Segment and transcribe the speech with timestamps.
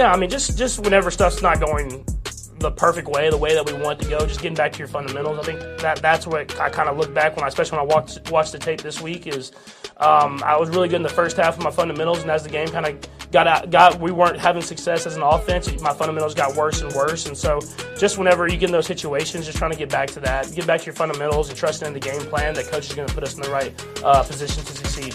[0.00, 2.06] Yeah, I mean, just just whenever stuff's not going
[2.58, 4.78] the perfect way, the way that we want it to go, just getting back to
[4.78, 5.38] your fundamentals.
[5.38, 7.94] I think that that's what I kind of look back when I, especially when I
[7.94, 9.52] watched watched the tape this week, is
[9.98, 12.48] um, I was really good in the first half of my fundamentals, and as the
[12.48, 15.70] game kind of got out, got we weren't having success as an offense.
[15.82, 17.60] My fundamentals got worse and worse, and so
[17.98, 20.66] just whenever you get in those situations, just trying to get back to that, get
[20.66, 23.12] back to your fundamentals, and trusting in the game plan that coach is going to
[23.12, 25.14] put us in the right uh, position to succeed.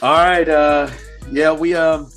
[0.00, 0.90] All right, uh,
[1.30, 2.10] yeah, we um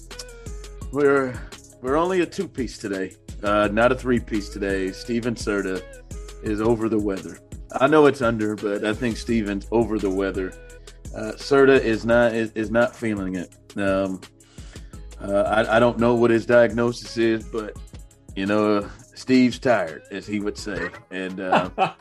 [0.94, 1.34] we're
[1.82, 4.92] we're only a two piece today, uh, not a three piece today.
[4.92, 5.84] Steven Serta
[6.44, 7.40] is over the weather.
[7.74, 10.54] I know it's under, but I think Steven's over the weather.
[11.16, 13.56] Uh, Serta is not is, is not feeling it.
[13.76, 14.22] Um,
[15.20, 17.76] uh, I, I don't know what his diagnosis is, but
[18.36, 21.70] you know, Steve's tired, as he would say, and uh,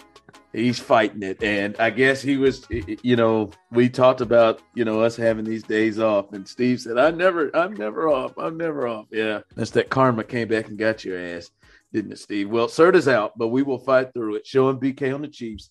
[0.52, 1.42] he's fighting it.
[1.42, 5.62] And I guess he was, you know, we talked about, you know, us having these
[5.62, 6.32] days off.
[6.32, 8.32] And Steve said, I never, I'm never off.
[8.38, 9.06] I'm never off.
[9.10, 9.40] Yeah.
[9.54, 11.50] That's that karma came back and got your ass,
[11.92, 12.50] didn't it, Steve?
[12.50, 14.46] Well, Serta's out, but we will fight through it.
[14.46, 15.70] Show and BK on the Chiefs.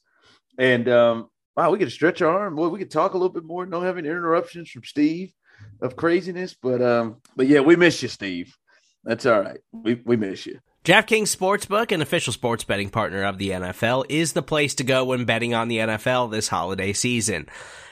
[0.57, 2.55] And, um, wow, we could stretch our arm.
[2.55, 5.31] Boy, we could talk a little bit more, no having interruptions from Steve
[5.81, 6.55] of craziness.
[6.61, 8.55] But, um, but yeah, we miss you, Steve.
[9.03, 9.59] That's all right.
[9.71, 10.59] We, we miss you.
[10.83, 15.05] DraftKings Sportsbook, an official sports betting partner of the NFL, is the place to go
[15.05, 17.47] when betting on the NFL this holiday season.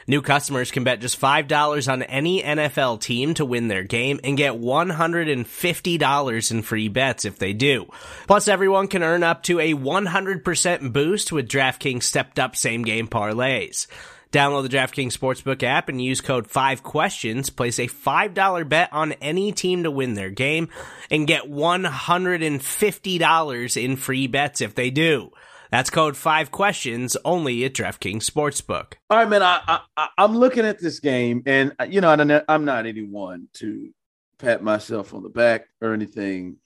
[0.07, 4.35] New customers can bet just $5 on any NFL team to win their game and
[4.35, 7.85] get $150 in free bets if they do.
[8.25, 13.07] Plus, everyone can earn up to a 100% boost with DraftKings stepped up same game
[13.07, 13.85] parlays.
[14.31, 17.55] Download the DraftKings Sportsbook app and use code 5questions.
[17.55, 20.69] Place a $5 bet on any team to win their game
[21.09, 25.31] and get $150 in free bets if they do.
[25.71, 28.93] That's code 5questions only at DraftKings Sportsbook.
[29.09, 29.41] All right, man.
[29.41, 33.89] I, I, I'm looking at this game, and, you know, I'm not anyone to
[34.37, 36.57] pat myself on the back or anything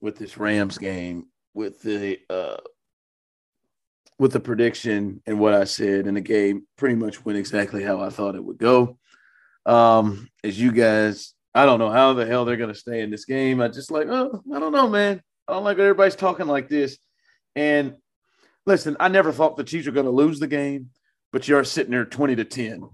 [0.00, 2.56] with this Rams game, with the uh,
[4.20, 8.00] with the prediction and what I said, and the game pretty much went exactly how
[8.00, 8.98] I thought it would go.
[9.64, 13.10] Um, as you guys, I don't know how the hell they're going to stay in
[13.10, 13.62] this game.
[13.62, 15.22] I just like, oh, I don't know, man.
[15.48, 16.98] I don't like everybody's talking like this.
[17.56, 17.94] And
[18.66, 20.90] listen, I never thought the Chiefs were going to lose the game,
[21.32, 22.90] but you are sitting there 20 to 10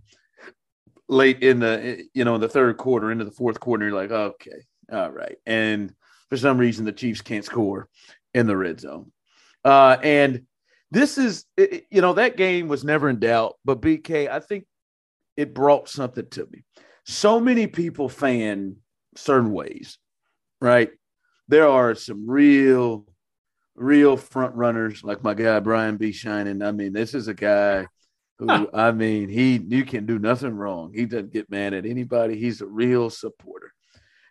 [1.08, 3.84] late in the, you know, in the third quarter, into the fourth quarter.
[3.84, 5.38] You're like, okay, all right.
[5.44, 5.92] And
[6.30, 7.88] for some reason, the Chiefs can't score
[8.32, 9.10] in the red zone.
[9.64, 10.46] Uh, and
[10.90, 14.66] this is, you know, that game was never in doubt, but BK, I think
[15.36, 16.64] it brought something to me.
[17.04, 18.76] So many people fan
[19.16, 19.98] certain ways,
[20.60, 20.90] right?
[21.48, 23.06] There are some real,
[23.74, 26.12] real front runners like my guy Brian B.
[26.12, 26.62] Shining.
[26.62, 27.86] I mean, this is a guy
[28.38, 30.92] who, I mean, he you can do nothing wrong.
[30.94, 32.38] He doesn't get mad at anybody.
[32.38, 33.72] He's a real supporter.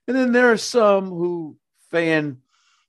[0.08, 1.58] And then there are some who
[1.92, 2.38] fan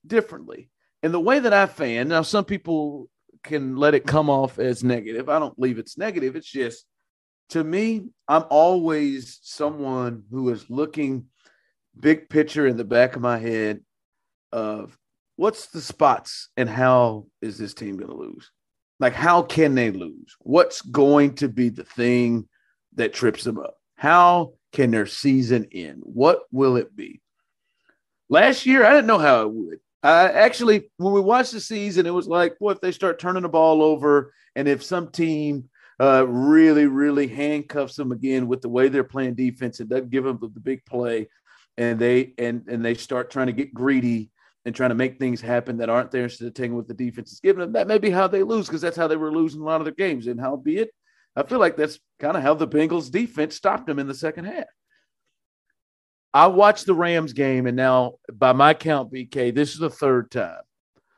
[0.06, 0.70] differently.
[1.02, 3.08] And the way that I fan, now some people
[3.46, 5.28] can let it come off as negative.
[5.28, 6.36] I don't believe it's negative.
[6.36, 6.84] It's just
[7.50, 11.26] to me, I'm always someone who is looking
[11.98, 13.80] big picture in the back of my head
[14.52, 14.96] of
[15.36, 18.50] what's the spots and how is this team going to lose?
[18.98, 20.34] Like, how can they lose?
[20.40, 22.48] What's going to be the thing
[22.94, 23.76] that trips them up?
[23.96, 26.00] How can their season end?
[26.02, 27.20] What will it be?
[28.28, 29.78] Last year, I didn't know how it would.
[30.06, 33.42] Uh, actually, when we watched the season, it was like, boy, if they start turning
[33.42, 35.68] the ball over, and if some team
[36.00, 40.22] uh, really, really handcuffs them again with the way they're playing defense and doesn't give
[40.22, 41.26] them the, the big play,
[41.76, 44.30] and they and and they start trying to get greedy
[44.64, 47.32] and trying to make things happen that aren't there instead of taking what the defense
[47.32, 49.60] is giving them, that may be how they lose because that's how they were losing
[49.60, 50.28] a lot of their games.
[50.28, 50.90] And howbeit,
[51.34, 54.44] I feel like that's kind of how the Bengals defense stopped them in the second
[54.44, 54.66] half.
[56.36, 60.30] I watched the Rams game, and now by my count, BK, this is the third
[60.30, 60.60] time.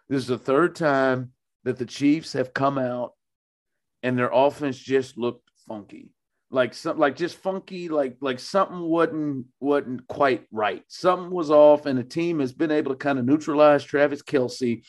[0.08, 1.32] This is the third time
[1.64, 3.14] that the Chiefs have come out
[4.04, 6.12] and their offense just looked funky.
[6.52, 10.84] Like something like just funky, like like something wasn't wasn't quite right.
[10.86, 14.84] Something was off, and the team has been able to kind of neutralize Travis Kelce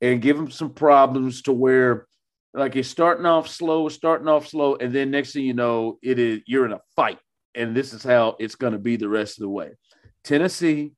[0.00, 2.08] and give him some problems to where
[2.54, 6.18] like he's starting off slow, starting off slow, and then next thing you know, it
[6.18, 7.20] is you're in a fight
[7.54, 9.72] and this is how it's going to be the rest of the way.
[10.24, 10.92] Tennessee,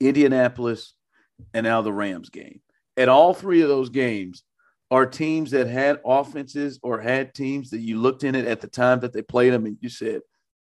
[0.00, 0.94] Indianapolis,
[1.52, 2.60] and now the Rams game.
[2.96, 4.42] At all three of those games
[4.90, 8.68] are teams that had offenses or had teams that you looked in it at the
[8.68, 10.20] time that they played them and you said,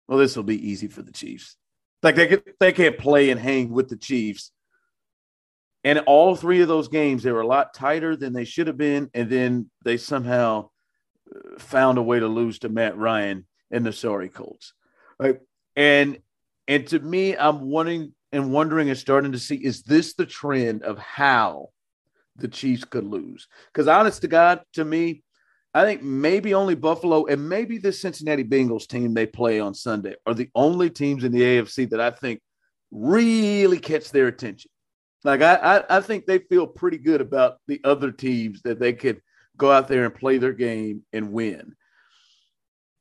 [0.08, 1.56] well, this will be easy for the Chiefs.
[2.02, 4.52] Like they could, they can't play and hang with the Chiefs.
[5.82, 8.76] And all three of those games, they were a lot tighter than they should have
[8.76, 9.10] been.
[9.14, 10.70] And then they somehow
[11.34, 14.72] uh, found a way to lose to Matt Ryan and the sorry Colts.
[15.18, 15.38] Right.
[15.74, 16.18] And
[16.68, 20.82] and to me, I'm wanting and wondering and starting to see is this the trend
[20.82, 21.68] of how
[22.36, 23.48] the Chiefs could lose?
[23.72, 25.22] Because honest to God, to me,
[25.72, 30.14] I think maybe only Buffalo and maybe the Cincinnati Bengals team they play on Sunday
[30.26, 32.40] are the only teams in the AFC that I think
[32.90, 34.70] really catch their attention.
[35.22, 38.92] Like I, I, I think they feel pretty good about the other teams that they
[38.92, 39.20] could
[39.56, 41.74] go out there and play their game and win.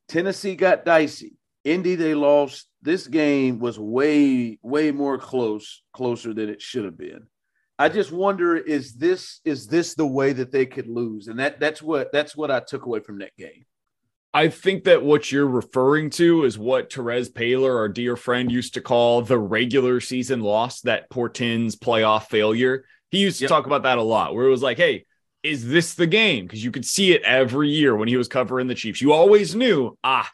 [0.07, 1.38] Tennessee got dicey.
[1.63, 2.68] Indy they lost.
[2.81, 7.28] This game was way way more close, closer than it should have been.
[7.78, 11.28] I just wonder is this is this the way that they could lose?
[11.28, 13.66] And that that's what that's what I took away from that game.
[14.34, 18.74] I think that what you're referring to is what Terez Paylor, our dear friend, used
[18.74, 22.84] to call the regular season loss that portends playoff failure.
[23.12, 23.50] He used to yep.
[23.50, 25.06] talk about that a lot, where it was like, hey,
[25.46, 26.46] is this the game?
[26.46, 29.02] Because you could see it every year when he was covering the Chiefs.
[29.02, 30.30] You always knew, ah,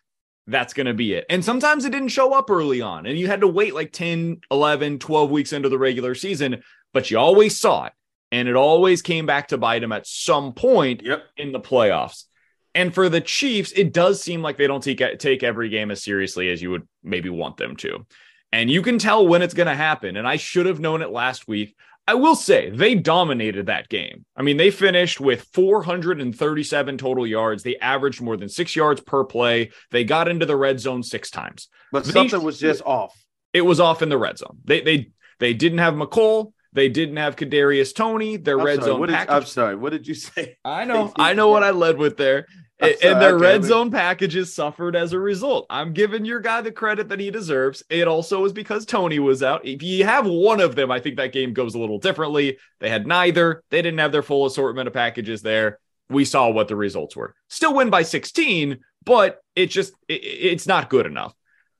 [0.47, 1.25] that's going to be it.
[1.29, 4.41] And sometimes it didn't show up early on, and you had to wait like 10,
[4.49, 6.63] 11, 12 weeks into the regular season
[6.93, 7.93] but you always saw it.
[8.31, 11.23] And it always came back to bite them at some point yep.
[11.35, 12.25] in the playoffs.
[12.73, 16.01] And for the Chiefs, it does seem like they don't take take every game as
[16.01, 18.05] seriously as you would maybe want them to.
[18.53, 20.15] And you can tell when it's going to happen.
[20.15, 21.75] And I should have known it last week.
[22.11, 24.25] I will say they dominated that game.
[24.35, 27.63] I mean, they finished with 437 total yards.
[27.63, 29.71] They averaged more than six yards per play.
[29.91, 31.69] They got into the red zone six times.
[31.89, 33.17] But they, something was just off.
[33.53, 34.57] It was off in the red zone.
[34.65, 36.51] They they they didn't have Mecole.
[36.73, 38.35] They didn't have Kadarius Toney.
[38.35, 39.07] Their I'm red sorry, zone.
[39.07, 39.77] Did, I'm sorry.
[39.77, 40.57] What did you say?
[40.65, 41.13] I know.
[41.15, 42.45] I know what I led with there.
[43.03, 45.67] and their okay, red zone packages suffered as a result.
[45.69, 47.83] I'm giving your guy the credit that he deserves.
[47.89, 49.65] It also was because Toney was out.
[49.65, 52.57] If you have one of them, I think that game goes a little differently.
[52.79, 53.63] They had neither.
[53.69, 55.79] They didn't have their full assortment of packages there.
[56.09, 57.35] We saw what the results were.
[57.49, 61.35] Still win by 16, but it just it, it's not good enough.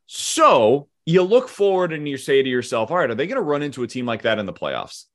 [0.05, 3.41] So you look forward and you say to yourself, all right, are they going to
[3.41, 5.05] run into a team like that in the playoffs?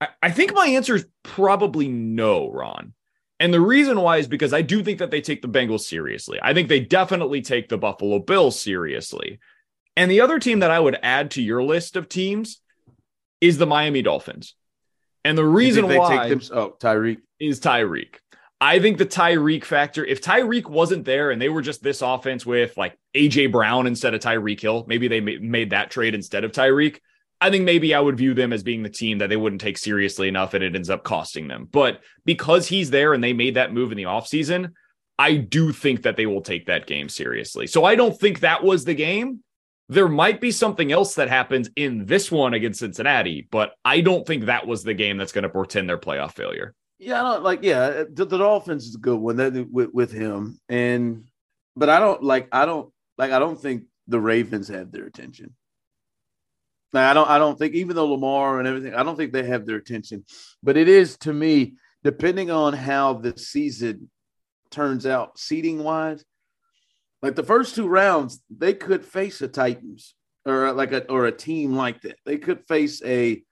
[0.00, 2.92] I, I think my answer is probably no, Ron.
[3.38, 6.38] And the reason why is because I do think that they take the Bengals seriously.
[6.42, 9.40] I think they definitely take the Buffalo Bills seriously.
[9.96, 12.60] And the other team that I would add to your list of teams
[13.40, 14.54] is the Miami Dolphins.
[15.24, 18.16] And the reason why they take them, oh, Tyreek is Tyreek.
[18.60, 22.46] I think the Tyreek factor, if Tyreek wasn't there and they were just this offense
[22.46, 26.52] with like AJ Brown instead of Tyreek Hill, maybe they made that trade instead of
[26.52, 27.00] Tyreek.
[27.40, 29.76] I think maybe I would view them as being the team that they wouldn't take
[29.76, 31.68] seriously enough and it ends up costing them.
[31.70, 34.72] But because he's there and they made that move in the offseason,
[35.18, 37.66] I do think that they will take that game seriously.
[37.66, 39.42] So I don't think that was the game.
[39.88, 44.26] There might be something else that happens in this one against Cincinnati, but I don't
[44.26, 46.74] think that was the game that's going to portend their playoff failure.
[46.98, 47.62] Yeah, I don't like.
[47.62, 51.24] Yeah, the, the Dolphins is a good one that with, with him, and
[51.76, 52.48] but I don't like.
[52.52, 53.32] I don't like.
[53.32, 55.54] I don't think the Ravens have their attention.
[56.92, 57.28] Like, I don't.
[57.28, 60.24] I don't think even though Lamar and everything, I don't think they have their attention.
[60.62, 61.74] But it is to me,
[62.04, 64.10] depending on how the season
[64.70, 66.24] turns out, seating wise,
[67.22, 70.14] like the first two rounds, they could face a Titans
[70.44, 72.18] or like a or a team like that.
[72.24, 73.42] They could face a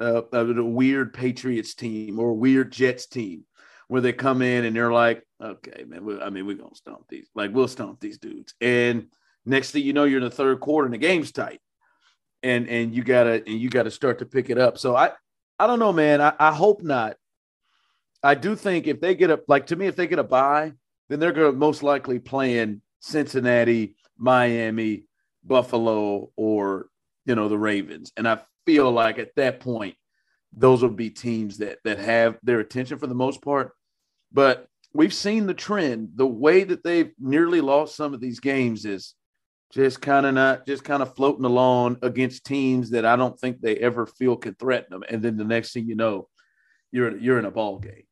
[0.00, 3.44] uh, a weird Patriots team or a weird Jets team
[3.88, 7.06] where they come in and they're like, okay, man, we, I mean, we're to stomp
[7.08, 7.28] these.
[7.34, 8.54] Like, we'll stomp these dudes.
[8.60, 9.08] And
[9.44, 11.60] next thing you know, you're in the third quarter and the game's tight.
[12.42, 14.78] And and you gotta and you gotta start to pick it up.
[14.78, 15.12] So I
[15.58, 16.20] I don't know, man.
[16.20, 17.16] I, I hope not.
[18.22, 20.72] I do think if they get a like to me, if they get a buy,
[21.08, 25.04] then they're gonna most likely playing Cincinnati, Miami,
[25.44, 26.86] Buffalo, or
[27.26, 28.12] you know, the Ravens.
[28.16, 29.96] And I feel like at that point,
[30.52, 33.72] those will be teams that that have their attention for the most part.
[34.32, 36.10] But we've seen the trend.
[36.16, 39.14] The way that they've nearly lost some of these games is
[39.72, 43.60] just kind of not just kind of floating along against teams that I don't think
[43.60, 45.04] they ever feel can threaten them.
[45.08, 46.28] And then the next thing you know,
[46.90, 48.04] you're you're in a ball game.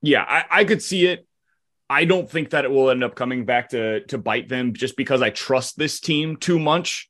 [0.00, 1.26] Yeah, I, I could see it.
[1.88, 4.96] I don't think that it will end up coming back to to bite them just
[4.96, 7.08] because I trust this team too much.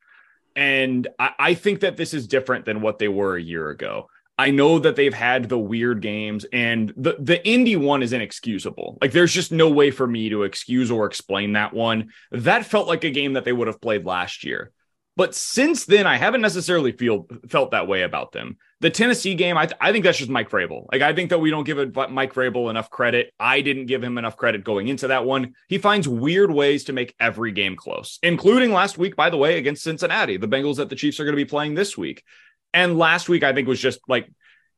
[0.56, 4.08] And I, I think that this is different than what they were a year ago.
[4.42, 8.98] I know that they've had the weird games and the the Indy one is inexcusable.
[9.00, 12.10] Like there's just no way for me to excuse or explain that one.
[12.32, 14.72] That felt like a game that they would have played last year.
[15.14, 18.56] But since then, I haven't necessarily feel felt that way about them.
[18.80, 20.86] The Tennessee game, I, th- I think that's just Mike Vrabel.
[20.90, 21.78] Like I think that we don't give
[22.10, 23.32] Mike Vrabel enough credit.
[23.38, 25.54] I didn't give him enough credit going into that one.
[25.68, 29.58] He finds weird ways to make every game close, including last week, by the way,
[29.58, 30.36] against Cincinnati.
[30.36, 32.24] The Bengals that the Chiefs are going to be playing this week.
[32.74, 34.30] And last week, I think was just like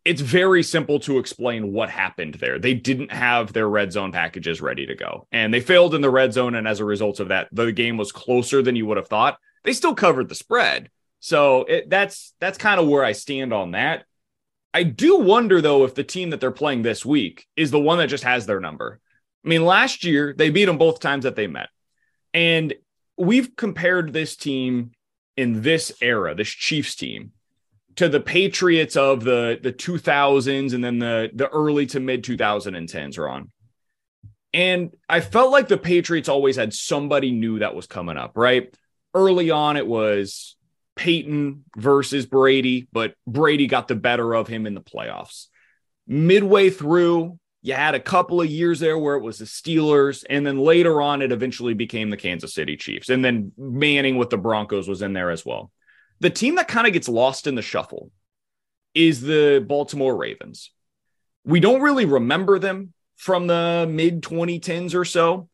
[0.05, 2.59] it's very simple to explain what happened there.
[2.59, 6.11] They didn't have their red zone packages ready to go, and they failed in the
[6.11, 6.55] red zone.
[6.55, 9.39] And as a result of that, the game was closer than you would have thought.
[9.65, 13.71] They still covered the spread, so it, that's that's kind of where I stand on
[13.73, 14.05] that.
[14.75, 17.99] I do wonder though if the team that they're playing this week is the one
[17.99, 19.01] that just has their number.
[19.45, 21.69] I mean, last year they beat them both times that they met,
[22.35, 22.75] and
[23.17, 24.91] we've compared this team
[25.37, 27.33] in this era, this Chiefs team,
[27.97, 33.19] to the Patriots of the the 2000s and then the the early to mid 2010s
[33.19, 33.51] Ron.
[34.53, 38.75] And I felt like the Patriots always had somebody new that was coming up, right?
[39.13, 40.57] Early on it was
[40.97, 45.47] Peyton versus Brady, but Brady got the better of him in the playoffs.
[46.07, 50.47] Midway through, you had a couple of years there where it was the Steelers, and
[50.47, 53.09] then later on, it eventually became the Kansas City Chiefs.
[53.09, 55.73] And then Manning with the Broncos was in there as well.
[56.21, 58.11] The team that kind of gets lost in the shuffle
[58.95, 60.71] is the Baltimore Ravens.
[61.45, 65.49] We don't really remember them from the mid 2010s or so,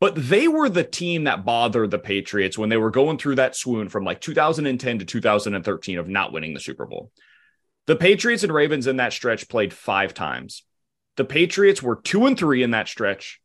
[0.00, 3.56] but they were the team that bothered the Patriots when they were going through that
[3.56, 7.10] swoon from like 2010 to 2013 of not winning the Super Bowl.
[7.86, 10.62] The Patriots and Ravens in that stretch played five times.
[11.16, 13.40] The Patriots were two and three in that stretch.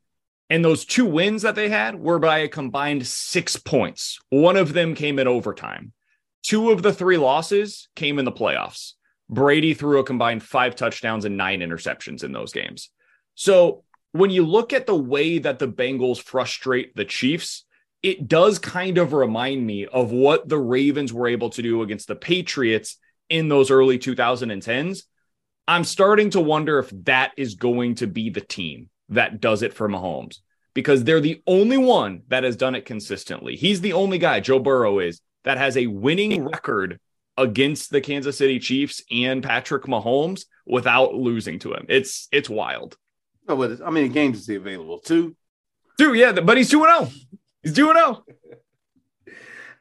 [0.50, 4.20] And those two wins that they had were by a combined six points.
[4.30, 5.94] One of them came in overtime.
[6.44, 8.94] Two of the three losses came in the playoffs.
[9.30, 12.90] Brady threw a combined five touchdowns and nine interceptions in those games.
[13.36, 17.66] So when you look at the way that the Bengals frustrate the Chiefs,
[18.02, 22.08] it does kind of remind me of what the Ravens were able to do against
[22.08, 22.98] the Patriots
[23.30, 25.04] in those early 2010s.
[25.68, 29.74] I'm starting to wonder if that is going to be the team that does it
[29.74, 30.38] for Mahomes
[30.74, 33.56] because they're the only one that has done it consistently.
[33.56, 37.00] He's the only guy, Joe Burrow is, that has a winning record
[37.38, 41.86] against the Kansas City Chiefs and Patrick Mahomes without losing to him.
[41.90, 42.98] It's it's wild.
[43.48, 45.00] Oh, but how many games is he available?
[45.00, 45.36] Two.
[45.98, 47.10] Two, yeah, but he's two and zero.
[47.10, 47.38] Oh.
[47.64, 48.24] He's two and zero.
[48.28, 48.34] Oh.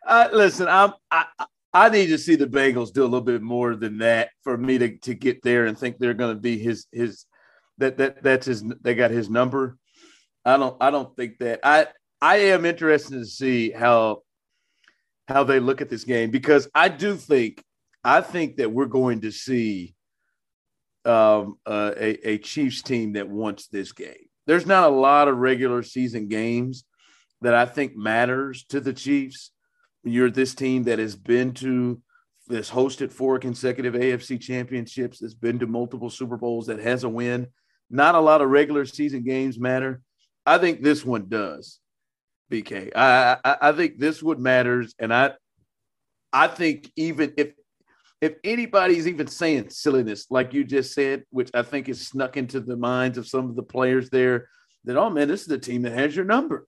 [0.07, 1.27] Uh, listen, I'm, I
[1.73, 4.79] I need to see the Bengals do a little bit more than that for me
[4.79, 7.27] to, to get there and think they're going to be his his
[7.77, 9.77] that that that's his they got his number.
[10.45, 11.89] I don't I don't think that I
[12.23, 14.23] I am interested to see how
[15.29, 17.63] how they look at this game because I do think
[18.03, 19.95] I think that we're going to see
[21.05, 24.29] um, uh, a, a Chiefs team that wants this game.
[24.47, 26.85] There's not a lot of regular season games
[27.43, 29.51] that I think matters to the Chiefs.
[30.05, 32.01] You're this team that has been to
[32.47, 37.09] that's hosted four consecutive AFC championships, that's been to multiple Super Bowls, that has a
[37.09, 37.49] win.
[37.91, 40.01] Not a lot of regular season games matter.
[40.47, 41.79] I think this one does.
[42.51, 42.93] BK.
[42.97, 45.33] I, I, I think this would matters, and I
[46.33, 47.53] I think even if
[48.21, 52.61] if anybody's even saying silliness like you just said, which I think is snuck into
[52.61, 54.49] the minds of some of the players there,
[54.85, 56.67] that oh man, this is the team that has your number.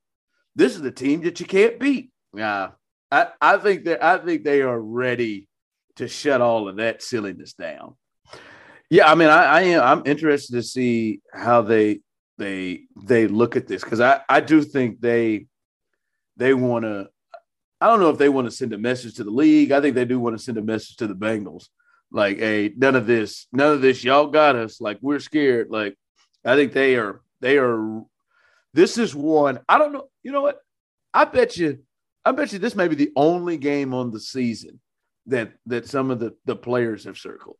[0.54, 2.10] This is the team that you can't beat.
[2.34, 2.70] Yeah,
[3.10, 5.48] I, I think that I think they are ready
[5.96, 7.96] to shut all of that silliness down.
[8.88, 12.00] Yeah, I mean, I, I am I'm interested to see how they
[12.38, 15.46] they they look at this because I I do think they
[16.40, 17.08] they want to.
[17.80, 19.72] I don't know if they want to send a message to the league.
[19.72, 21.68] I think they do want to send a message to the Bengals,
[22.10, 24.02] like, "Hey, none of this, none of this.
[24.02, 24.80] Y'all got us.
[24.80, 25.96] Like, we're scared." Like,
[26.44, 27.20] I think they are.
[27.40, 28.02] They are.
[28.72, 29.60] This is one.
[29.68, 30.08] I don't know.
[30.22, 30.60] You know what?
[31.12, 31.80] I bet you.
[32.24, 34.80] I bet you this may be the only game on the season
[35.26, 37.56] that that some of the the players have circled.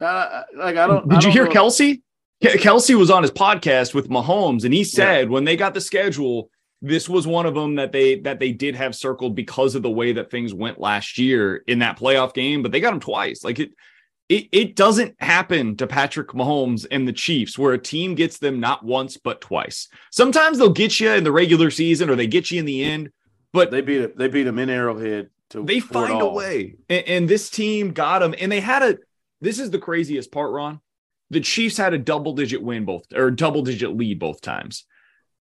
[0.00, 1.08] Uh, like I don't.
[1.08, 2.02] Did I don't you hear Kelce?
[2.42, 5.30] Kelce was on his podcast with Mahomes, and he said yeah.
[5.30, 6.50] when they got the schedule,
[6.82, 9.90] this was one of them that they that they did have circled because of the
[9.90, 13.42] way that things went last year in that playoff game, but they got him twice.
[13.42, 13.70] Like it
[14.28, 18.58] it, it doesn't happen to Patrick Mahomes and the Chiefs where a team gets them
[18.58, 19.88] not once but twice.
[20.10, 23.10] Sometimes they'll get you in the regular season or they get you in the end,
[23.52, 25.30] but they beat they beat them in Arrowhead.
[25.50, 28.98] To they find a way, and, and this team got them, and they had a.
[29.40, 30.80] This is the craziest part, Ron.
[31.30, 34.86] The Chiefs had a double digit win both or double digit lead both times.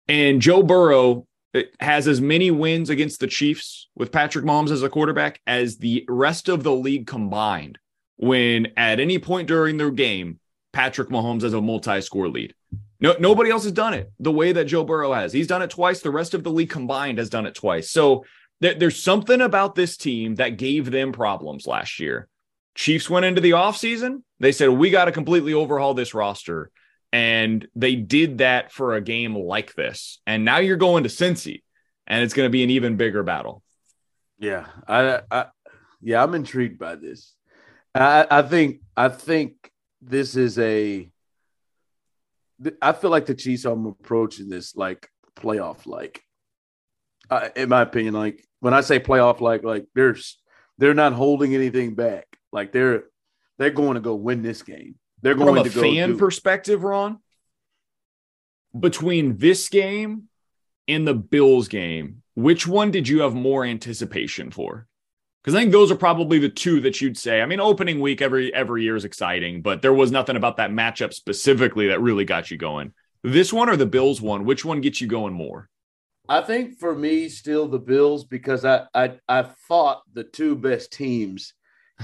[0.10, 4.84] And Joe Burrow uh, has as many wins against the Chiefs with Patrick Mahomes as
[4.84, 7.78] a quarterback as the rest of the league combined
[8.18, 10.40] when at any point during their game,
[10.74, 12.54] Patrick Mahomes has a multi score lead.
[13.00, 15.32] No, nobody else has done it the way that Joe Burrow has.
[15.32, 16.02] He's done it twice.
[16.02, 17.90] The rest of the league combined has done it twice.
[17.90, 18.26] So
[18.62, 22.28] th- there's something about this team that gave them problems last year.
[22.76, 24.24] Chiefs went into the offseason.
[24.40, 26.72] They said, we got to completely overhaul this roster.
[27.12, 30.22] And they did that for a game like this.
[30.28, 31.64] And now you're going to Cincy,
[32.06, 33.64] and it's going to be an even bigger battle.
[34.38, 34.68] Yeah.
[34.88, 35.46] I, I
[36.02, 37.34] yeah, I'm intrigued by this.
[37.96, 41.10] I, I think I think this is a
[42.82, 46.22] I feel like the Chiefs are approaching this like playoff like.
[47.30, 50.16] Uh, in my opinion, like when I say playoff like, like they're
[50.78, 52.26] they're not holding anything back.
[52.52, 53.04] Like they're
[53.58, 54.96] they're going to go win this game.
[55.22, 55.82] They're going From to go.
[55.82, 57.20] Fan do- perspective, Ron.
[58.78, 60.30] Between this game
[60.88, 64.88] and the Bills game, which one did you have more anticipation for?
[65.44, 67.42] Because I think those are probably the two that you'd say.
[67.42, 70.70] I mean, opening week every every year is exciting, but there was nothing about that
[70.70, 72.94] matchup specifically that really got you going.
[73.24, 75.70] This one or the Bills one, which one gets you going more?
[76.28, 80.94] I think for me, still the Bills because I I I thought the two best
[80.94, 81.54] teams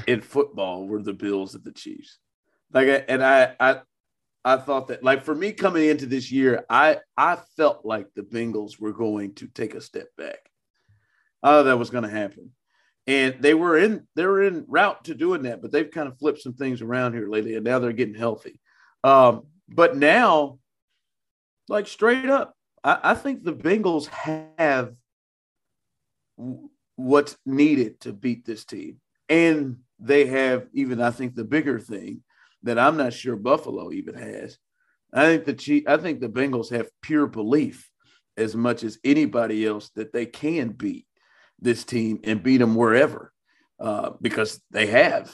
[0.08, 2.18] in football were the Bills and the Chiefs.
[2.76, 3.82] Like, and I I
[4.44, 8.22] I thought that like for me coming into this year, I I felt like the
[8.22, 10.52] Bengals were going to take a step back.
[11.42, 12.52] Oh, that was going to happen
[13.08, 16.18] and they were in they were in route to doing that, but they've kind of
[16.18, 18.60] flipped some things around here lately, and now they're getting healthy.
[19.04, 20.60] Um, but now,
[21.68, 24.08] like straight up, I, I think the Bengals
[24.58, 24.94] have
[26.96, 32.24] what's needed to beat this team, and they have even I think the bigger thing
[32.66, 34.58] that I'm not sure Buffalo even has.
[35.14, 37.90] I think the Chief, I think the Bengals have pure belief
[38.38, 41.06] as much as anybody else that they can beat
[41.60, 43.32] this team and beat them wherever
[43.80, 45.32] uh, because they have.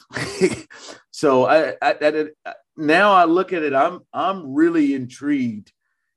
[1.12, 1.96] so I, I,
[2.46, 5.72] I, now I look at it, I'm I'm really intrigued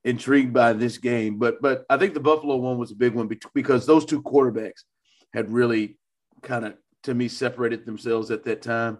[0.04, 1.38] intrigued by this game.
[1.38, 4.82] But but I think the Buffalo one was a big one because those two quarterbacks
[5.32, 5.98] had really
[6.42, 8.98] kind of to me separated themselves at that time.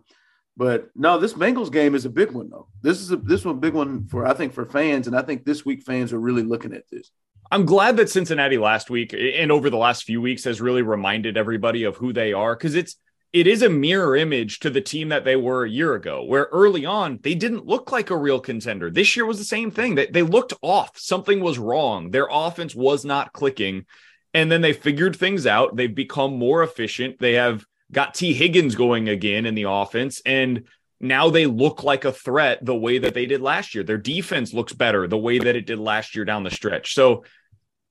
[0.57, 2.69] But no, this Bengals game is a big one though.
[2.83, 5.45] This is a this one big one for I think for fans, and I think
[5.45, 7.11] this week fans are really looking at this.
[7.51, 11.37] I'm glad that Cincinnati last week and over the last few weeks has really reminded
[11.37, 12.97] everybody of who they are because it's
[13.33, 16.49] it is a mirror image to the team that they were a year ago, where
[16.53, 18.91] early on they didn't look like a real contender.
[18.91, 19.97] This year was the same thing.
[19.97, 20.97] They, they looked off.
[20.97, 22.13] Something was wrong.
[22.13, 23.87] Their offense was not clicking.
[24.33, 25.75] And then they figured things out.
[25.75, 27.19] They've become more efficient.
[27.19, 30.21] They have got Tee Higgins going again in the offense.
[30.25, 30.65] And
[31.01, 33.85] now they look like a threat the way that they did last year.
[33.85, 36.95] Their defense looks better the way that it did last year down the stretch.
[36.95, 37.25] So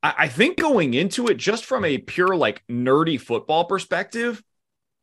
[0.02, 4.44] I, I think going into it, just from a pure like nerdy football perspective,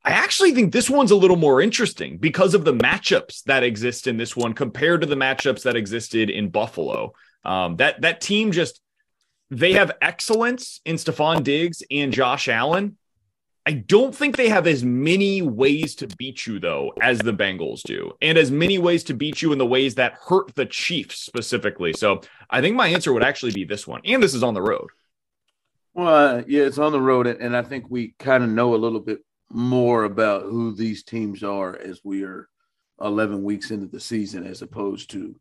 [0.02, 4.06] I actually think this one's a little more interesting because of the matchups that exist
[4.06, 7.12] in this one compared to the matchups that existed in Buffalo.
[7.44, 8.80] Um, that that team just
[9.50, 12.96] they have excellence in Stefon Diggs and Josh Allen,
[13.70, 17.84] I don't think they have as many ways to beat you, though, as the Bengals
[17.84, 21.20] do, and as many ways to beat you in the ways that hurt the Chiefs
[21.20, 21.92] specifically.
[21.92, 24.00] So I think my answer would actually be this one.
[24.04, 24.88] And this is on the road.
[25.94, 27.28] Well, uh, yeah, it's on the road.
[27.28, 29.20] And I think we kind of know a little bit
[29.52, 32.48] more about who these teams are as we are
[33.00, 35.36] 11 weeks into the season, as opposed to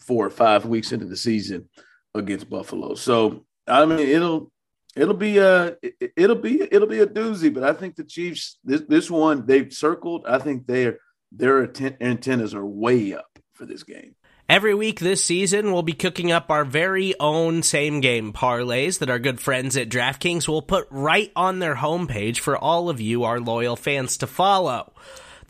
[0.00, 1.68] four or five weeks into the season
[2.16, 2.96] against Buffalo.
[2.96, 4.50] So, I mean, it'll
[4.96, 8.58] It'll be uh, a it'll be it'll be a doozy, but I think the Chiefs
[8.64, 10.24] this this one they've circled.
[10.26, 10.98] I think their
[11.32, 14.16] their antennas are way up for this game.
[14.48, 19.08] Every week this season, we'll be cooking up our very own same game parlays that
[19.08, 23.22] our good friends at DraftKings will put right on their homepage for all of you,
[23.22, 24.92] our loyal fans, to follow.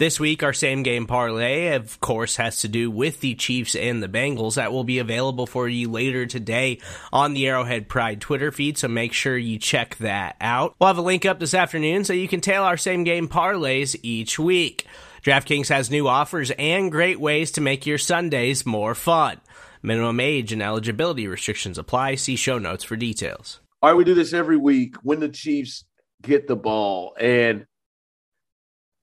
[0.01, 4.03] This week, our same game parlay, of course, has to do with the Chiefs and
[4.03, 4.55] the Bengals.
[4.55, 6.79] That will be available for you later today
[7.13, 10.75] on the Arrowhead Pride Twitter feed, so make sure you check that out.
[10.81, 13.95] We'll have a link up this afternoon so you can tail our same game parlays
[14.03, 14.87] each week.
[15.23, 19.39] DraftKings has new offers and great ways to make your Sundays more fun.
[19.83, 22.15] Minimum age and eligibility restrictions apply.
[22.15, 23.61] See show notes for details.
[23.83, 25.85] All right, we do this every week when the Chiefs
[26.23, 27.15] get the ball.
[27.21, 27.67] And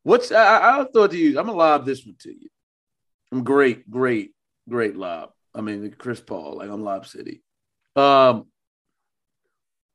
[0.07, 1.37] What's I, I thought to you?
[1.37, 2.47] I'm gonna lob this one to you.
[3.29, 4.31] I'm great, great,
[4.69, 5.31] great lob.
[5.53, 7.43] I mean, Chris Paul, like I'm Lob City.
[7.93, 8.45] Um,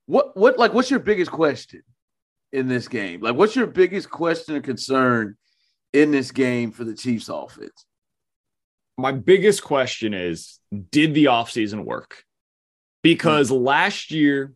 [0.04, 1.82] what what like what's your biggest question
[2.52, 3.22] in this game?
[3.22, 5.38] Like, what's your biggest question or concern
[5.94, 7.86] in this game for the Chiefs offense?
[8.98, 12.22] My biggest question is did the offseason work?
[13.02, 13.64] Because mm-hmm.
[13.64, 14.52] last year,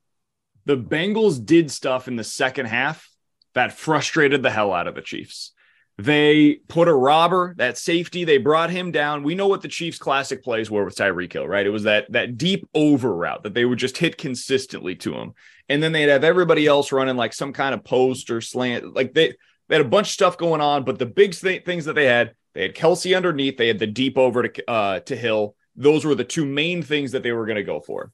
[0.66, 3.08] the Bengals did stuff in the second half
[3.56, 5.52] that frustrated the hell out of the Chiefs.
[5.96, 9.22] They put a robber, that safety, they brought him down.
[9.22, 11.66] We know what the Chiefs' classic plays were with Tyreek Hill, right?
[11.66, 15.32] It was that that deep over route that they would just hit consistently to him.
[15.70, 18.94] And then they'd have everybody else running like some kind of post or slant.
[18.94, 19.32] Like they,
[19.68, 22.04] they had a bunch of stuff going on, but the big th- things that they
[22.04, 25.56] had, they had Kelce underneath, they had the deep over to uh, to Hill.
[25.76, 28.12] Those were the two main things that they were going to go for.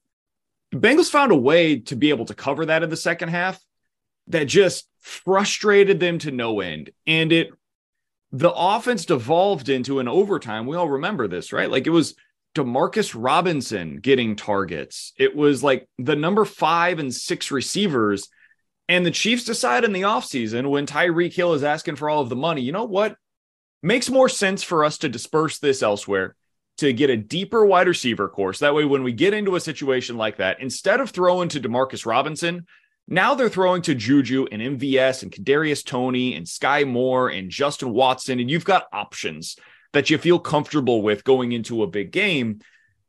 [0.70, 3.60] The Bengals found a way to be able to cover that in the second half
[4.28, 6.90] that just frustrated them to no end.
[7.06, 7.50] And it
[8.32, 10.66] the offense devolved into an overtime.
[10.66, 11.70] We all remember this, right?
[11.70, 12.14] Like it was
[12.54, 15.12] Demarcus Robinson getting targets.
[15.18, 18.28] It was like the number five and six receivers.
[18.88, 22.30] And the Chiefs decide in the offseason when Tyreek Hill is asking for all of
[22.30, 23.16] the money, you know what?
[23.82, 26.34] Makes more sense for us to disperse this elsewhere
[26.78, 28.60] to get a deeper wide receiver course.
[28.60, 32.06] That way, when we get into a situation like that, instead of throwing to Demarcus
[32.06, 32.66] Robinson,
[33.08, 37.90] now they're throwing to Juju and MVS and Kadarius Toney and Sky Moore and Justin
[37.90, 39.56] Watson, and you've got options
[39.92, 42.60] that you feel comfortable with going into a big game.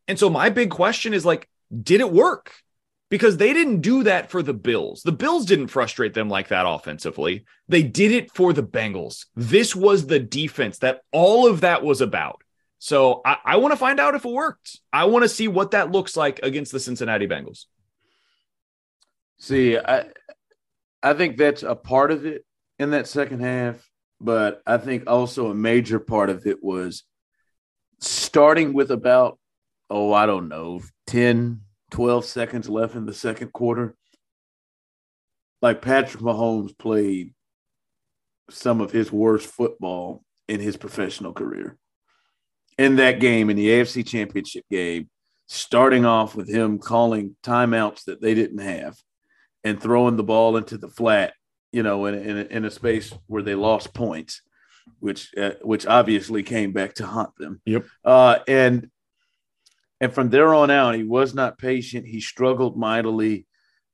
[0.08, 1.48] And so my big question is like,
[1.82, 2.54] did it work?
[3.10, 5.04] Because they didn't do that for the Bills.
[5.04, 7.46] The Bills didn't frustrate them like that offensively.
[7.68, 9.26] They did it for the Bengals.
[9.36, 12.42] This was the defense that all of that was about.
[12.80, 14.80] So I, I want to find out if it worked.
[14.92, 17.66] I want to see what that looks like against the Cincinnati Bengals.
[19.44, 20.06] See, I
[21.02, 22.46] I think that's a part of it
[22.80, 23.86] in that second half,
[24.22, 27.04] but I think also a major part of it was
[28.00, 29.38] starting with about
[29.90, 31.60] oh, I don't know, 10,
[31.92, 33.98] 12 seconds left in the second quarter.
[35.62, 37.34] Like Patrick Mahomes played
[38.50, 41.78] some of his worst football in his professional career.
[42.78, 45.10] In that game, in the AFC Championship game,
[45.48, 48.96] starting off with him calling timeouts that they didn't have
[49.64, 51.34] and throwing the ball into the flat,
[51.72, 54.42] you know, in, in, in a space where they lost points,
[55.00, 57.62] which uh, which obviously came back to haunt them.
[57.66, 57.86] Yep.
[58.04, 58.90] Uh, and
[60.02, 62.06] and from there on out, he was not patient.
[62.06, 63.46] He struggled mightily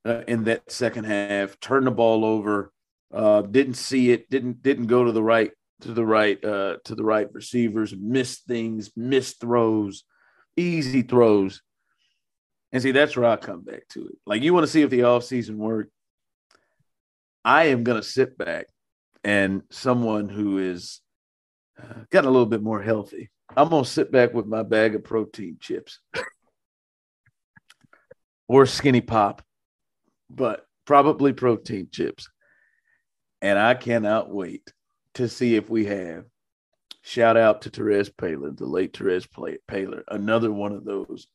[0.06, 1.60] uh, in that second half.
[1.60, 2.72] Turned the ball over.
[3.14, 4.30] Uh, didn't see it.
[4.30, 5.52] Didn't didn't go to the right
[5.82, 7.96] to the right uh, to the right receivers.
[7.96, 8.92] Missed things.
[8.96, 10.04] Missed throws.
[10.58, 11.62] Easy throws.
[12.72, 14.16] And see, that's where I come back to it.
[14.26, 15.92] Like, you want to see if the offseason worked.
[17.44, 18.68] I am going to sit back
[19.24, 21.02] and someone who is
[21.82, 24.96] uh, gotten a little bit more healthy, I'm going to sit back with my bag
[24.96, 26.00] of protein chips
[28.48, 29.42] or skinny pop,
[30.30, 32.30] but probably protein chips.
[33.42, 34.72] And I cannot wait
[35.16, 36.26] to see if we have.
[37.02, 39.28] Shout out to Terez Paylor, the late Terez
[39.68, 41.28] Paylor, another one of those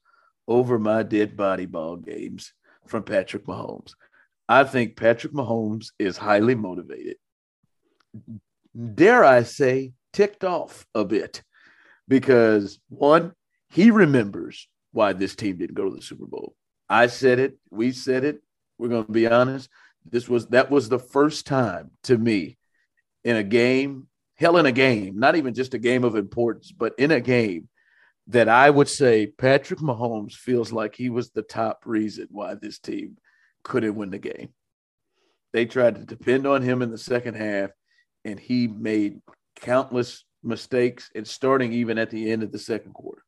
[0.46, 2.52] over my dead body ball games
[2.87, 3.92] from Patrick Mahomes.
[4.48, 7.16] I think Patrick Mahomes is highly motivated.
[8.94, 11.42] Dare I say, ticked off a bit
[12.09, 13.33] because one,
[13.70, 16.54] he remembers why this team didn't go to the Super Bowl.
[16.88, 18.40] I said it, we said it.
[18.78, 19.68] We're going to be honest.
[20.09, 22.59] This was that was the first time to me
[23.24, 26.92] in a game, hell in a game, not even just a game of importance, but
[26.98, 27.68] in a game
[28.29, 32.79] that I would say Patrick Mahomes feels like he was the top reason why this
[32.79, 33.19] team
[33.63, 34.51] couldn't win the game.
[35.53, 37.71] They tried to depend on him in the second half,
[38.25, 39.21] and he made
[39.57, 43.23] countless mistakes and starting even at the end of the second quarter.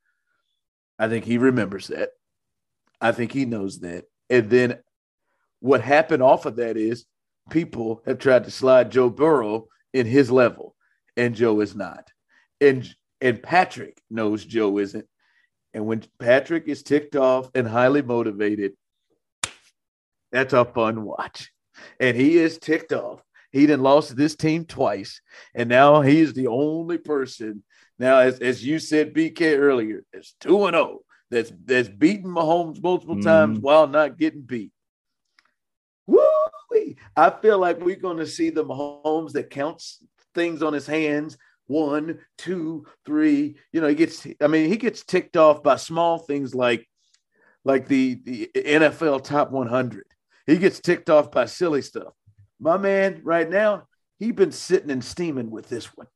[0.99, 2.11] I think he remembers that.
[3.01, 4.05] I think he knows that.
[4.31, 4.79] And then
[5.61, 7.05] what happened off of that is
[7.51, 10.75] people have tried to slide Joe Burrow in his level,
[11.17, 12.11] and Joe is not.
[12.61, 12.89] And
[13.21, 15.07] and Patrick knows Joe isn't.
[15.75, 18.73] And when Patrick is ticked off and highly motivated,
[20.33, 21.51] that's a fun watch.
[22.01, 23.23] And he is ticked off.
[23.53, 25.21] He done lost this team twice.
[25.55, 27.63] And now he's the only person.
[27.99, 31.01] Now, as, as you said, BK earlier, it's 2 and 0
[31.31, 33.63] that's that's beaten Mahomes multiple times mm.
[33.63, 34.71] while not getting beat.
[36.07, 36.23] Woo!
[37.17, 40.03] I feel like we're going to see the Mahomes that counts
[40.35, 43.57] things on his hands one, two, three.
[43.73, 44.27] You know, he gets.
[44.41, 46.89] I mean, he gets ticked off by small things like,
[47.65, 50.05] like the the NFL top 100.
[50.47, 52.13] He gets ticked off by silly stuff.
[52.61, 53.85] My man, right now,
[54.19, 56.07] he been sitting and steaming with this one,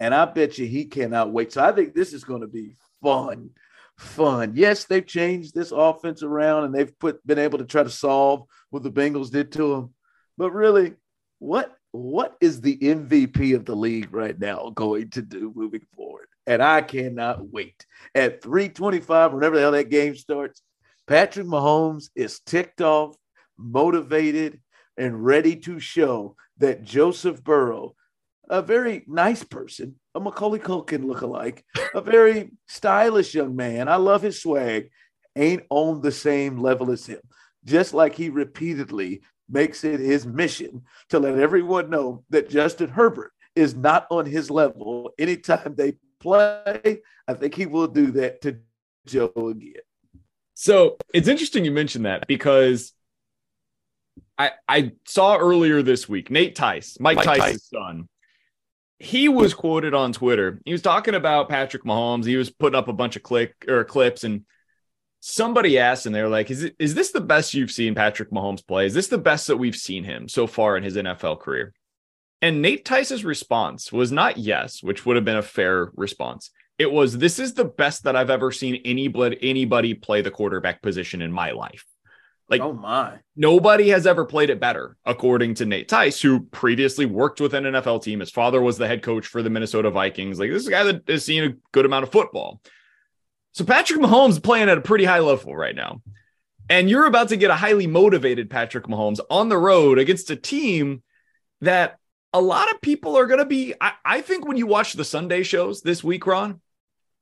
[0.00, 1.52] and I bet you he cannot wait.
[1.52, 3.50] So I think this is going to be fun,
[3.96, 4.52] fun.
[4.54, 8.44] Yes, they've changed this offense around, and they've put been able to try to solve
[8.70, 9.94] what the Bengals did to them.
[10.36, 10.94] But really,
[11.38, 16.26] what what is the MVP of the league right now going to do moving forward?
[16.46, 17.86] And I cannot wait.
[18.14, 20.62] At 325, whenever the hell that game starts,
[21.06, 23.14] Patrick Mahomes is ticked off,
[23.58, 24.60] motivated,
[24.96, 27.94] and ready to show that Joseph Burrow
[28.48, 33.88] a very nice person, a Macaulay Culkin look-alike, a very stylish young man.
[33.88, 34.90] I love his swag.
[35.36, 37.20] Ain't on the same level as him.
[37.64, 43.32] Just like he repeatedly makes it his mission to let everyone know that Justin Herbert
[43.54, 47.02] is not on his level anytime they play.
[47.28, 48.58] I think he will do that to
[49.06, 49.74] Joe again.
[50.54, 52.92] So it's interesting you mentioned that because
[54.38, 57.68] I I saw earlier this week Nate Tice, Mike, Mike Tice's Tice.
[57.70, 58.08] son.
[58.98, 60.60] He was quoted on Twitter.
[60.64, 62.24] He was talking about Patrick Mahomes.
[62.24, 64.44] He was putting up a bunch of click or clips and
[65.22, 68.66] somebody asked and they're like, is it is this the best you've seen Patrick Mahomes
[68.66, 68.86] play?
[68.86, 71.72] Is this the best that we've seen him so far in his NFL career?
[72.42, 76.50] And Nate Tice's response was not yes, which would have been a fair response.
[76.76, 80.82] It was this is the best that I've ever seen anybody anybody play the quarterback
[80.82, 81.86] position in my life.
[82.48, 87.06] Like, oh my, nobody has ever played it better, according to Nate Tice, who previously
[87.06, 88.20] worked with an NFL team.
[88.20, 90.38] His father was the head coach for the Minnesota Vikings.
[90.40, 92.60] Like, this is a guy that has seen a good amount of football.
[93.52, 96.02] So Patrick Mahomes playing at a pretty high level right now.
[96.68, 100.36] And you're about to get a highly motivated Patrick Mahomes on the road against a
[100.36, 101.02] team
[101.60, 101.98] that
[102.32, 103.74] a lot of people are going to be.
[103.80, 106.60] I, I, think when you watch the Sunday shows this week, Ron,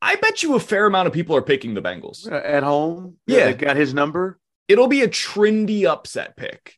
[0.01, 3.17] I bet you a fair amount of people are picking the Bengals uh, at home.
[3.27, 4.39] Yeah, they got his number.
[4.69, 6.77] It'll be a trendy upset pick.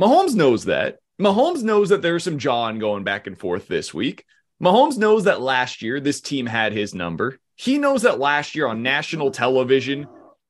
[0.00, 0.98] Mahomes knows that.
[1.20, 4.24] Mahomes knows that there's some John going back and forth this week.
[4.60, 7.38] Mahomes knows that last year this team had his number.
[7.56, 10.06] He knows that last year on national television,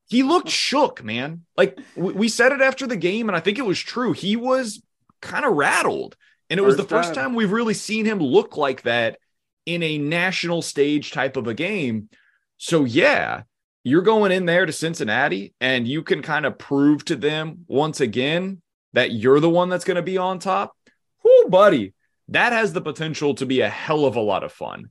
[0.08, 1.44] he looked shook, man.
[1.56, 4.12] Like we said it after the game, and I think it was true.
[4.12, 4.82] He was
[5.20, 6.16] kind of rattled.
[6.50, 7.28] And it was the first time.
[7.28, 9.18] time we've really seen him look like that
[9.64, 12.10] in a national stage type of a game.
[12.58, 13.42] So, yeah,
[13.84, 18.00] you're going in there to Cincinnati and you can kind of prove to them once
[18.00, 18.60] again
[18.92, 20.76] that you're the one that's going to be on top.
[21.24, 21.94] Whoo, buddy,
[22.28, 24.90] that has the potential to be a hell of a lot of fun.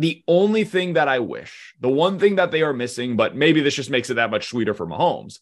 [0.00, 3.60] The only thing that I wish, the one thing that they are missing, but maybe
[3.60, 5.40] this just makes it that much sweeter for Mahomes.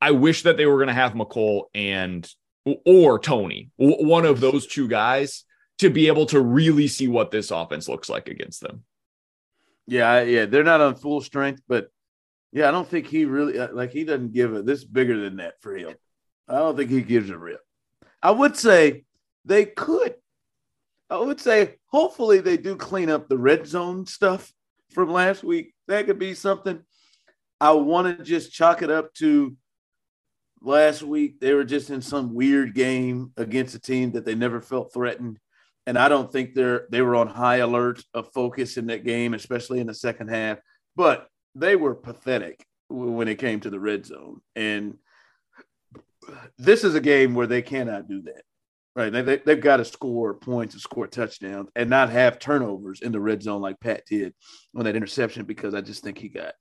[0.00, 2.28] I wish that they were going to have Mecole and
[2.86, 5.44] or Toney, one of those two guys,
[5.78, 8.84] to be able to really see what this offense looks like against them.
[9.88, 11.90] Yeah, yeah, they're not on full strength, but
[12.52, 14.66] yeah, I don't think he really uh, like he doesn't give it.
[14.66, 15.96] this bigger than that for him.
[16.46, 17.60] I don't think he gives a rip.
[18.22, 19.02] I would say
[19.44, 20.14] they could.
[21.10, 24.52] I would say hopefully they do clean up the red zone stuff
[24.92, 25.74] from last week.
[25.88, 26.80] That could be something.
[27.60, 29.56] I want to just chalk it up to
[30.62, 34.60] last week they were just in some weird game against a team that they never
[34.60, 35.38] felt threatened
[35.86, 39.32] and i don't think they're they were on high alert of focus in that game
[39.32, 40.58] especially in the second half
[40.96, 44.98] but they were pathetic when it came to the red zone and
[46.58, 48.42] this is a game where they cannot do that
[48.96, 53.00] right they, they, have got to score points and score touchdowns and not have turnovers
[53.02, 54.34] in the red zone like pat did
[54.76, 56.54] on that interception because i just think he got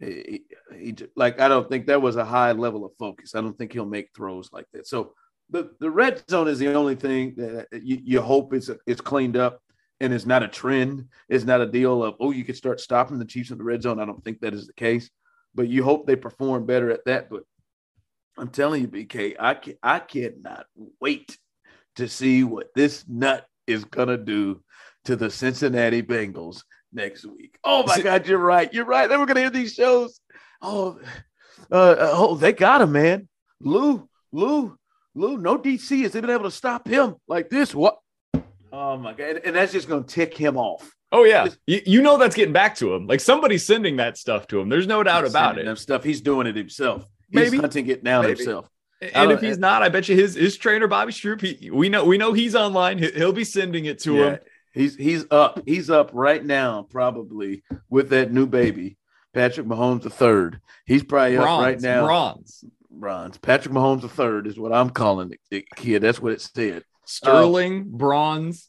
[0.00, 0.44] he,
[0.76, 3.34] he, like I don't think that was a high level of focus.
[3.34, 4.86] I don't think he'll make throws like that.
[4.86, 5.14] So
[5.50, 9.36] the the red zone is the only thing that you, you hope it's it's cleaned
[9.36, 9.60] up
[10.00, 11.06] and it's not a trend.
[11.28, 13.82] It's not a deal of oh you could start stopping the Chiefs in the red
[13.82, 14.00] zone.
[14.00, 15.10] I don't think that is the case,
[15.54, 17.28] but you hope they perform better at that.
[17.28, 17.42] But
[18.38, 20.64] I'm telling you, BK, I can, I cannot
[20.98, 21.36] wait
[21.96, 24.62] to see what this nut is gonna do
[25.04, 27.58] to the Cincinnati Bengals next week.
[27.64, 28.72] Oh my God, you're right.
[28.72, 29.08] You're right.
[29.08, 30.20] They were gonna hear these shows.
[30.62, 30.98] Oh,
[31.70, 33.28] uh, uh, oh, they got him, man.
[33.60, 34.76] Lou, Lou,
[35.14, 35.38] Lou.
[35.38, 37.74] No DC has been able to stop him like this.
[37.74, 37.98] What?
[38.72, 40.90] Oh my God, and that's just gonna tick him off.
[41.12, 43.06] Oh yeah, you, you know that's getting back to him.
[43.06, 44.68] Like somebody's sending that stuff to him.
[44.68, 45.78] There's no doubt about it.
[45.78, 47.04] Stuff he's doing it himself.
[47.30, 48.36] He's Maybe hunting it down Maybe.
[48.36, 48.68] himself.
[49.00, 51.40] And if he's not, I bet you his his trainer Bobby Stroupe.
[51.40, 52.98] He, we know we know he's online.
[52.98, 54.24] He'll be sending it to yeah.
[54.24, 54.38] him.
[54.72, 55.62] He's he's up.
[55.66, 58.98] He's up right now, probably with that new baby,
[59.32, 60.60] Patrick Mahomes the third.
[60.84, 62.04] He's probably bronze, up right now.
[62.04, 62.64] Bronze.
[62.90, 63.38] Bronze.
[63.38, 66.02] Patrick Mahomes the third is what I'm calling the kid.
[66.02, 66.84] That's what it said.
[67.06, 68.68] Sterling, um, bronze.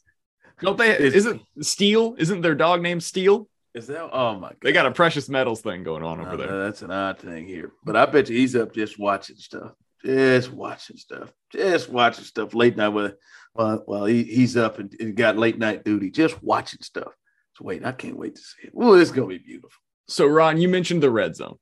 [0.60, 0.98] Don't they?
[0.98, 2.14] Isn't Steel?
[2.18, 3.48] Isn't their dog named Steel?
[3.74, 4.10] Is that?
[4.12, 4.48] Oh my!
[4.48, 4.56] God.
[4.62, 6.64] They got a precious metals thing going on over there.
[6.64, 9.72] That's an odd thing here, but I bet you he's up just watching stuff,
[10.04, 13.14] just watching stuff, just watching stuff late night with
[13.54, 17.12] well, he, he's up and, and, got late night duty, just watching stuff.
[17.54, 18.70] So wait, I can't wait to see it.
[18.72, 19.70] Well, it's gonna be beautiful.
[20.08, 21.58] So Ron, you mentioned the red zone,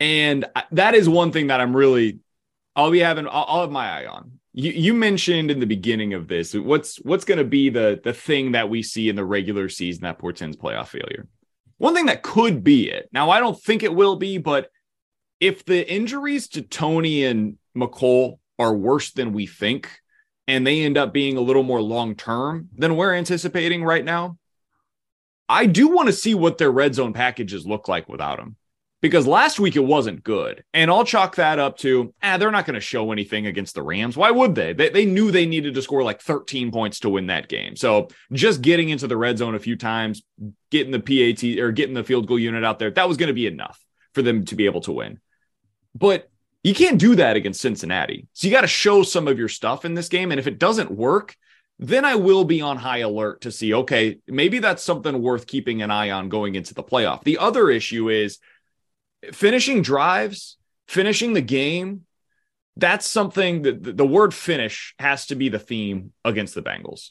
[0.00, 2.20] and that is one thing that I'm really,
[2.74, 4.32] I'll be having, I'll, I'll have my eye on.
[4.52, 8.14] You, you mentioned in the beginning of this, what's what's going to be the the
[8.14, 11.28] thing that we see in the regular season that portends playoff failure.
[11.78, 13.10] One thing that could be it.
[13.12, 14.70] Now, I don't think it will be, but
[15.40, 19.90] if the injuries to Toney and Mecole are worse than we think,
[20.48, 24.38] and they end up being a little more long term than we're anticipating right now,
[25.48, 28.56] I do want to see what their red zone packages look like without them.
[29.02, 30.64] because last week it wasn't good.
[30.72, 33.82] And I'll chalk that up to, ah, they're not going to show anything against the
[33.82, 34.16] Rams.
[34.16, 34.72] Why would they?
[34.72, 34.88] they?
[34.88, 37.76] They knew they needed to score like 13 points to win that game.
[37.76, 40.22] So just getting into the red zone a few times,
[40.70, 43.34] getting the PAT or getting the field goal unit out there, that was going to
[43.34, 43.78] be enough
[44.14, 45.20] for them to be able to win.
[45.96, 46.28] But
[46.62, 48.26] you can't do that against Cincinnati.
[48.32, 50.30] So you got to show some of your stuff in this game.
[50.30, 51.36] And if it doesn't work,
[51.78, 55.82] then I will be on high alert to see, okay, maybe that's something worth keeping
[55.82, 57.22] an eye on going into the playoff.
[57.22, 58.38] The other issue is
[59.32, 60.56] finishing drives,
[60.88, 62.02] finishing the game.
[62.76, 67.10] That's something that the word finish has to be the theme against the Bengals.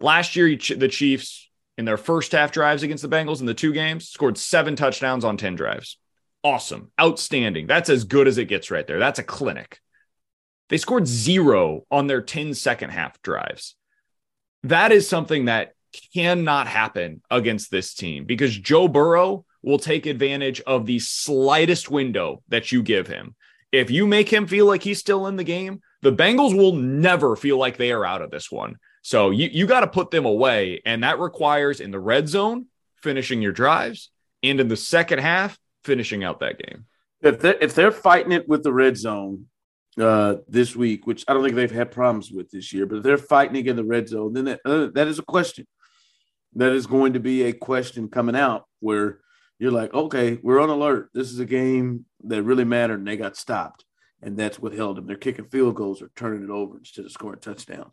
[0.00, 3.72] Last year, the Chiefs, in their first half drives against the Bengals in the two
[3.72, 5.98] games, scored seven touchdowns on 10 drives.
[6.44, 6.90] Awesome.
[7.00, 7.66] Outstanding.
[7.66, 8.98] That's as good as it gets right there.
[8.98, 9.80] That's a clinic.
[10.68, 13.74] They scored zero on their 10 second half drives.
[14.64, 15.72] That is something that
[16.14, 22.42] cannot happen against this team because Joe Burrow will take advantage of the slightest window
[22.48, 23.34] that you give him.
[23.72, 27.36] If you make him feel like he's still in the game, the Bengals will never
[27.36, 28.76] feel like they are out of this one.
[29.02, 30.80] So you, you got to put them away.
[30.84, 32.66] And that requires in the red zone,
[33.02, 34.10] finishing your drives,
[34.42, 36.84] and in the second half, finishing out that game.
[37.20, 39.46] If they're, if they're fighting it with the red zone
[39.98, 43.02] uh, this week, which I don't think they've had problems with this year, but if
[43.02, 45.66] they're fighting in the red zone, then that, uh, that is a question.
[46.54, 49.20] That is going to be a question coming out where
[49.58, 51.10] you're like, okay, we're on alert.
[51.12, 53.84] This is a game that really mattered, and they got stopped,
[54.22, 55.06] and that's what held them.
[55.06, 57.92] They're kicking field goals or turning it over instead of scoring touchdowns.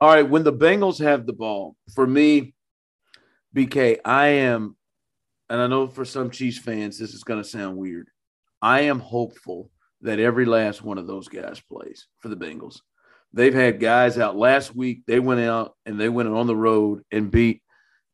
[0.00, 2.54] All right, when the Bengals have the ball, for me,
[3.54, 4.76] BK, I am,
[5.50, 8.08] and I know for some Chiefs fans, this is going to sound weird.
[8.62, 9.70] I am hopeful
[10.02, 12.80] that every last one of those guys plays for the Bengals.
[13.32, 15.02] They've had guys out last week.
[15.06, 17.62] They went out and they went on the road and beat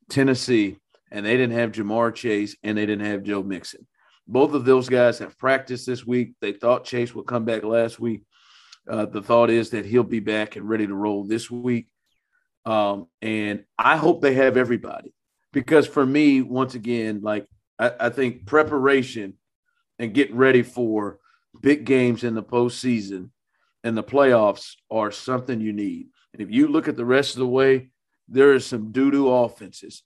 [0.08, 0.78] Tennessee,
[1.10, 3.86] and they didn't have Ja'Marr Chase and they didn't have Joe Mixon.
[4.26, 6.32] Both of those guys have practiced this week.
[6.40, 8.22] They thought Chase would come back last week.
[8.88, 11.88] Uh, the thought is that he'll be back and ready to roll this week.
[12.66, 15.14] Um, and I hope they have everybody
[15.52, 17.46] because for me, once again, like
[17.78, 19.34] I, I think preparation
[19.98, 21.18] and getting ready for
[21.60, 23.30] big games in the postseason
[23.84, 26.08] and the playoffs are something you need.
[26.32, 27.90] And if you look at the rest of the way,
[28.28, 30.02] there is some doo doo offenses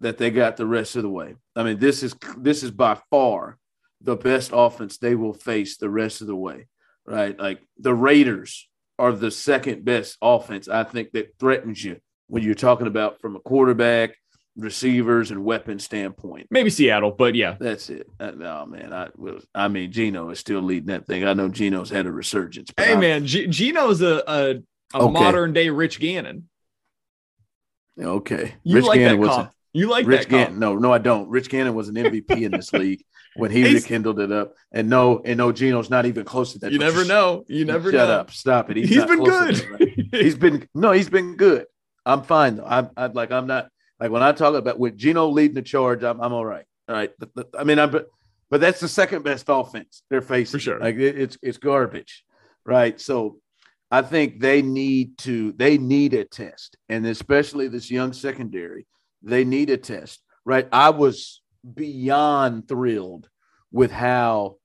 [0.00, 1.36] that they got the rest of the way.
[1.56, 3.58] I mean, this is this is by far
[4.00, 6.68] the best offense they will face the rest of the way
[7.06, 7.38] right?
[7.38, 12.54] Like the Raiders are the second best offense, I think, that threatens you when you're
[12.54, 14.16] talking about from a quarterback,
[14.56, 16.46] receivers, and weapon standpoint.
[16.50, 18.08] Maybe Seattle, but yeah, that's it.
[18.20, 19.46] Uh, oh man, I was.
[19.54, 21.24] I mean, Geno is still leading that thing.
[21.24, 22.70] I know Geno's had a resurgence.
[22.76, 24.54] Hey I'm, man, G- Geno's a a,
[24.94, 25.12] a okay.
[25.12, 26.48] modern day Rich Gannon.
[28.00, 29.48] Okay, you Rich like Gannon that was.
[29.74, 30.58] You like Rich that Gannon?
[30.60, 31.28] No, no, I don't.
[31.28, 34.54] Rich Gannon was an MVP in this league when he He's, rekindled it up.
[34.72, 36.72] And no, and no, Geno's not even close to that.
[36.72, 37.44] You never know.
[37.48, 38.20] You never shut know.
[38.20, 38.30] up.
[38.30, 38.76] Stop it.
[38.76, 39.68] He's, he's been good.
[39.68, 40.06] Right?
[40.12, 41.66] he's been no, he's been good.
[42.06, 42.66] I'm fine though.
[42.66, 46.04] I'm, I'm, like I'm not like when I talk about with Geno leading the charge,
[46.04, 46.64] I'm, I'm all right.
[46.88, 47.10] All right.
[47.58, 48.06] I mean, I'm but,
[48.50, 50.58] but that's the second best offense they're facing.
[50.58, 50.78] For sure.
[50.78, 52.24] Like it, it's it's garbage,
[52.64, 53.00] right?
[53.00, 53.38] So
[53.90, 58.86] I think they need to they need a test, and especially this young secondary,
[59.24, 60.68] they need a test, right?
[60.72, 61.42] I was
[61.74, 63.28] beyond thrilled
[63.72, 64.56] with how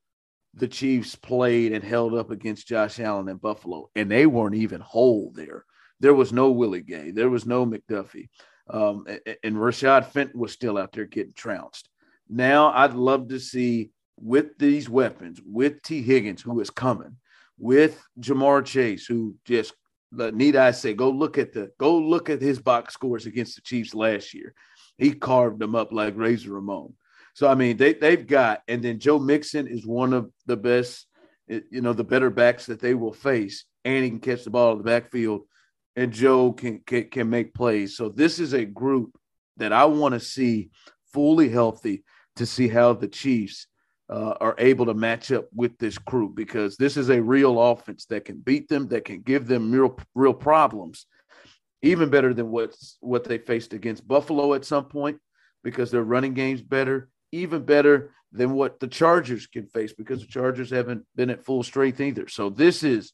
[0.54, 4.82] the Chiefs played and held up against Josh Allen and Buffalo, and they weren't even
[4.82, 5.66] whole there.
[6.00, 8.30] There was no Willie Gay, there was no McDuffie,
[8.70, 9.06] um,
[9.44, 11.90] and, Rashad Fenton was still out there getting trounced.
[12.30, 17.18] Now I'd love to see with these weapons, with Tee Higgins, who is coming,
[17.58, 19.74] with Ja'Marr Chase, who just
[20.12, 23.62] need I say, go look at the go look at his box scores against the
[23.62, 24.54] Chiefs last year.
[24.98, 26.94] He carved them up like Razor Ramon.
[27.34, 31.08] So I mean, they they've got, and then Joe Mixon is one of the best,
[31.50, 34.50] eh, you know, the better backs that they will face, and he can catch the
[34.50, 35.42] ball in the backfield,
[35.96, 37.96] and Joe can can, can make plays.
[37.96, 39.18] So this is a group
[39.58, 40.70] that I want to see
[41.14, 42.04] fully healthy
[42.36, 43.68] to see how the Chiefs
[44.10, 48.06] uh, are able to match up with this crew because this is a real offense
[48.06, 51.06] that can beat them, that can give them real real problems,
[51.82, 55.20] even better than what's what they faced against Buffalo at some point
[55.64, 60.28] because their running game's better, even better than what the Chargers can face because the
[60.28, 62.28] Chargers haven't been at full strength either.
[62.28, 63.14] So this is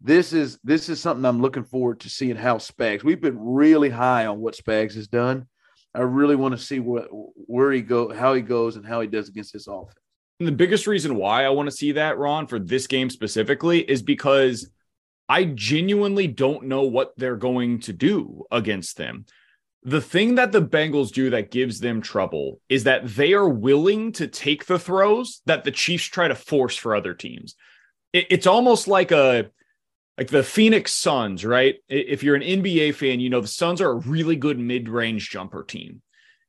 [0.00, 3.04] this is this is something I'm looking forward to seeing how Spags.
[3.04, 5.46] We've been really high on what Spags has done.
[5.94, 9.06] I really want to see what where he go, how he goes, and how he
[9.06, 10.01] does against this offense.
[10.42, 13.88] And the biggest reason why I want to see that, Ron, for this game specifically,
[13.88, 14.68] is because
[15.28, 19.26] I genuinely don't know what they're going to do against them.
[19.84, 24.10] The thing that the Bengals do that gives them trouble is that they are willing
[24.14, 27.54] to take the throws that the Chiefs try to force for other teams.
[28.12, 29.48] it's almost like a
[30.18, 31.76] like the Phoenix Suns, right?
[31.88, 35.62] If you're an NBA fan, you know the Suns are a really good mid-range jumper
[35.62, 36.02] team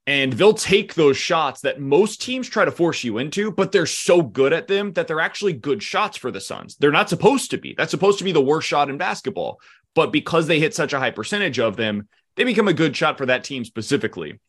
[0.05, 3.85] and they'll take those shots that most teams try to force you into, but they're
[3.85, 6.75] so good at them that they're actually good shots for the Suns.
[6.75, 7.73] They're not supposed to be.
[7.77, 9.61] That's supposed to be the worst shot in basketball.
[9.95, 13.17] But because they hit such a high percentage of them, they become a good shot
[13.17, 14.39] for that team specifically.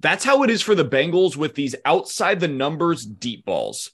[0.00, 3.90] That's how it is for the Bengals with these outside the numbers deep balls.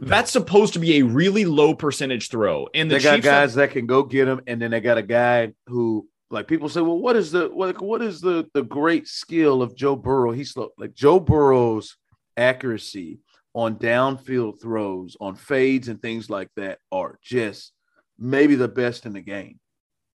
[0.00, 2.68] That's supposed to be a really low percentage throw.
[2.74, 4.80] And the they got Chiefs guys have, that can go get them, and then they
[4.80, 8.48] got a guy who like people say, well, what is the what, what is the
[8.52, 10.32] the great skill of Joe Burrow?
[10.32, 11.96] He's like Joe Burrow's
[12.36, 13.20] accuracy
[13.54, 17.72] on downfield throws, on fades and things like that are just
[18.18, 19.58] maybe the best in the game.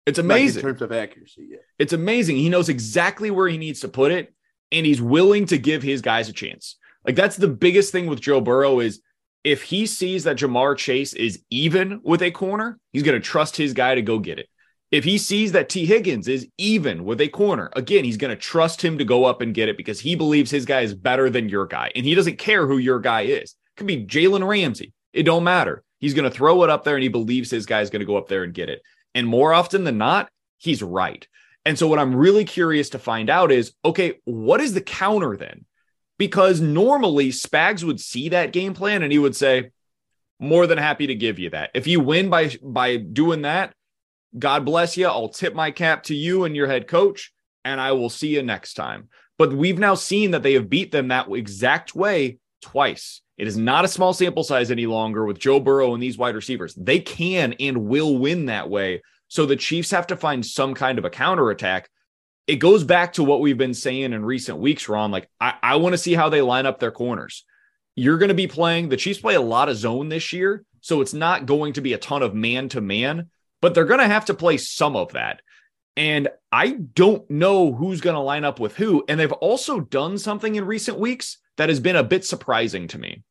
[0.06, 1.48] It's amazing like in terms of accuracy.
[1.52, 2.38] Yeah, it's amazing.
[2.38, 4.34] He knows exactly where he needs to put it,
[4.72, 6.78] and he's willing to give his guys a chance.
[7.06, 9.02] Like that's the biggest thing with Joe Burrow is
[9.44, 13.56] if he sees that Ja'Marr Chase is even with a corner, he's going to trust
[13.56, 14.50] his guy to go get it.
[14.90, 18.42] If he sees that Tee Higgins is even with a corner, again, he's going to
[18.42, 21.30] trust him to go up and get it because he believes his guy is better
[21.30, 21.92] than your guy.
[21.94, 23.52] And he doesn't care who your guy is.
[23.52, 24.94] It could be Jalen Ramsey.
[25.12, 25.84] It don't matter.
[26.00, 28.06] He's going to throw it up there and he believes his guy is going to
[28.06, 28.82] go up there and get it.
[29.14, 31.28] And more often than not, he's right.
[31.66, 35.36] And so what I'm really curious to find out is, okay, what is the counter
[35.36, 35.66] then?
[36.18, 39.72] Because normally Spags would see that game plan and he would say,
[40.40, 41.72] more than happy to give you that.
[41.74, 43.74] If you win by by doing that,
[44.38, 45.08] God bless you.
[45.08, 48.44] I'll tip my cap to you and your head coach, and I will see you
[48.44, 49.10] next time.
[49.38, 53.22] But we've now seen that they have beat them that exact way twice.
[53.38, 56.36] It is not a small sample size any longer with Joe Burrow and these wide
[56.36, 56.74] receivers.
[56.74, 59.04] They can and will win that way.
[59.28, 61.90] So the Chiefs have to find some kind of a counterattack.
[62.48, 65.12] It goes back to what we've been saying in recent weeks, Ron.
[65.12, 67.46] Like, I, I want to see how they line up their corners.
[67.96, 70.64] You're going to be playing, the Chiefs play a lot of zone this year.
[70.82, 73.30] So it's not going to be a ton of man to man
[73.62, 75.42] but they're going to have to play some of that.
[75.96, 79.04] And I don't know who's going to line up with who.
[79.08, 83.00] And they've also done something in recent weeks that has been a bit surprising to
[83.00, 83.24] me.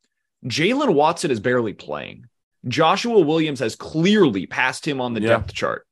[0.45, 2.27] Jaylen Watson is barely playing.
[2.67, 5.29] Joshua Williams has clearly passed him on the yeah.
[5.29, 5.87] depth chart.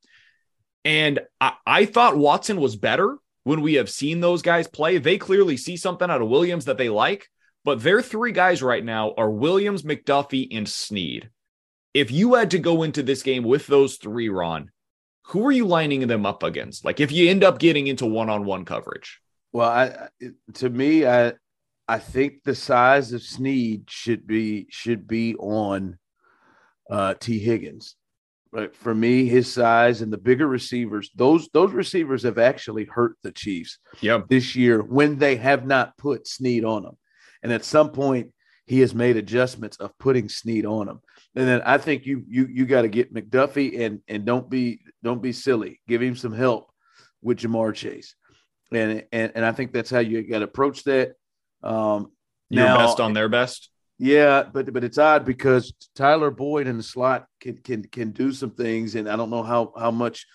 [0.83, 4.97] And I, I thought Watson was better when we have seen those guys play.
[4.97, 7.29] They clearly see something out of Williams that they like,
[7.63, 11.29] but their three guys right now are Williams, McDuffie, and Sneed
[11.95, 14.69] if you had to go into this game with those three, Ron,
[15.27, 16.83] who are you lining them up against?
[16.83, 19.21] Like if you end up getting into one-on-one coverage.
[19.53, 20.09] Well, I
[20.55, 21.33] to me, I
[21.87, 25.97] I think the size of Sneed should be should be on
[26.91, 27.95] uh, Tee Higgins.
[28.51, 33.15] But for me, his size and the bigger receivers, those those receivers have actually hurt
[33.23, 34.27] the Chiefs yep.
[34.27, 36.97] this year when they have not put Sneed on them.
[37.41, 38.33] And at some point,
[38.65, 40.99] he has made adjustments of putting Sneed on him.
[41.35, 44.81] And then I think you you you got to get McDuffie and and don't be
[45.03, 45.81] don't be silly.
[45.87, 46.71] Give him some help
[47.21, 48.15] with Ja'Marr Chase.
[48.71, 51.13] And and and I think that's how you got to approach that.
[51.63, 52.11] Um
[52.49, 53.69] your now, best on their best.
[53.97, 58.31] Yeah, but but it's odd because Tyler Boyd in the slot can can can do
[58.31, 60.25] some things, and I don't know how how much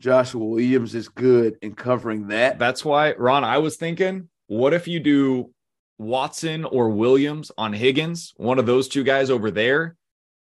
[0.00, 2.58] Joshua Williams is good in covering that.
[2.58, 5.52] That's why, Ron, I was thinking, what if you do
[5.98, 9.96] Watson or Williams on Higgins, one of those two guys over there.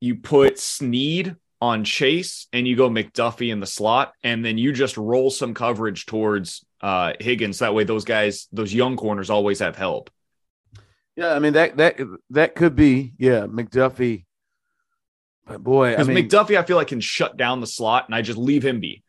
[0.01, 4.72] You put Sneed on Chase and you go McDuffie in the slot, and then you
[4.72, 7.59] just roll some coverage towards uh, Higgins.
[7.59, 10.11] That way, those guys, those young corners, always have help.
[11.16, 11.99] Yeah, I mean that that
[12.30, 14.24] that could be yeah McDuffie.
[15.47, 18.14] But boy, because I mean, McDuffie, I feel like can shut down the slot, and
[18.14, 19.03] I just leave him be.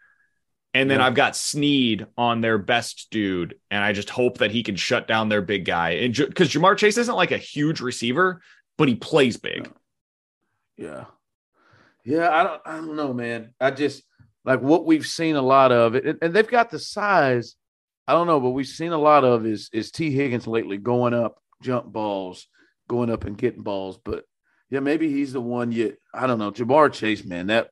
[0.74, 1.08] And then Yeah.
[1.08, 5.08] I've got Sneed on their best dude, and I just hope that he can shut
[5.08, 5.92] down their big guy.
[5.92, 8.42] And because Ja'Marr Chase isn't like a huge receiver,
[8.78, 9.72] but he plays big.
[10.78, 11.06] Yeah.
[12.06, 13.54] Yeah, I don't I don't know, man.
[13.60, 14.04] I just
[14.46, 16.18] like what we've seen a lot of it.
[16.22, 17.56] And, they've got the size.
[18.08, 21.14] I don't know, but we've seen a lot of is is Tee Higgins lately going
[21.14, 22.48] up jump balls,
[22.88, 24.00] going up and getting balls.
[24.04, 24.24] But
[24.70, 25.96] yeah, maybe he's the one yet.
[26.14, 26.52] I don't know.
[26.52, 27.70] Ja'Marr Chase, man, that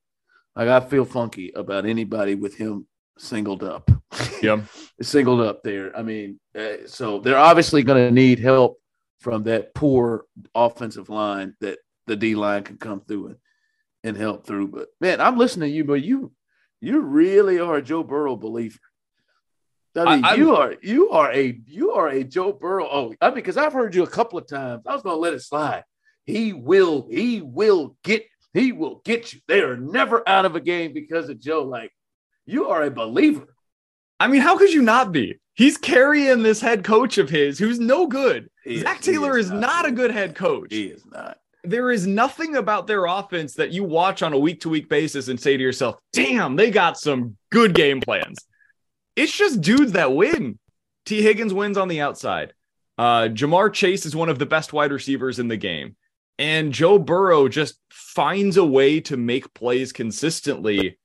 [0.57, 2.87] like I feel funky about anybody with him
[3.17, 3.89] singled up.
[4.41, 4.61] Yeah.
[5.01, 5.97] singled up there.
[5.97, 8.77] I mean, uh, so they're obviously going to need help
[9.19, 13.35] from that poor offensive line that the D line can come through and,
[14.03, 14.67] and help through.
[14.67, 16.31] But man, I'm listening to you, but you
[16.81, 18.77] you really are a Joe Burrow believer.
[19.95, 22.87] I mean, I- you are you are a you are a Joe Burrow.
[22.89, 24.83] Oh, I mean, because I've heard you a couple of times.
[24.85, 25.83] I was going to let it slide.
[26.25, 28.23] He will he will get
[28.53, 29.39] he will get you.
[29.47, 31.63] They are never out of a game because of Joe.
[31.63, 31.91] Like
[32.45, 33.47] you are a believer.
[34.19, 35.39] I mean, how could you not be?
[35.53, 38.49] He's carrying this head coach of his who's no good.
[38.63, 39.95] He Zach is- Taylor is, not a good.
[40.07, 40.67] good head coach.
[40.71, 41.37] He is not.
[41.63, 45.27] there is nothing about their offense that you watch on a week to week basis
[45.27, 48.37] and say to yourself, damn, they got some good game plans.
[49.15, 50.57] It's just dudes that win.
[51.05, 52.53] Tee Higgins wins on the outside.
[52.97, 55.95] Uh, Ja'Marr Chase is one of the best wide receivers in the game.
[56.39, 60.99] And Joe Burrow just finds a way to make plays consistently.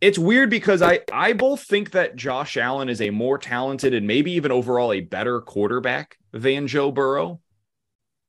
[0.00, 4.06] It's weird because I, I both think that Josh Allen is a more talented and
[4.06, 7.40] maybe even overall a better quarterback than Joe Burrow.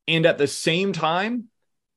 [0.08, 1.46] And at the same time,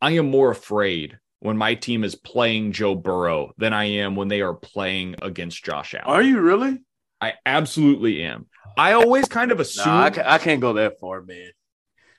[0.00, 4.28] I am more afraid when my team is playing Joe Burrow than I am when
[4.28, 6.06] they are playing against Josh Allen.
[6.06, 6.78] Are you really?
[7.20, 8.46] I absolutely am.
[8.78, 9.86] I always kind of assume.
[9.86, 11.50] No, I, ca- I can't go that far, man.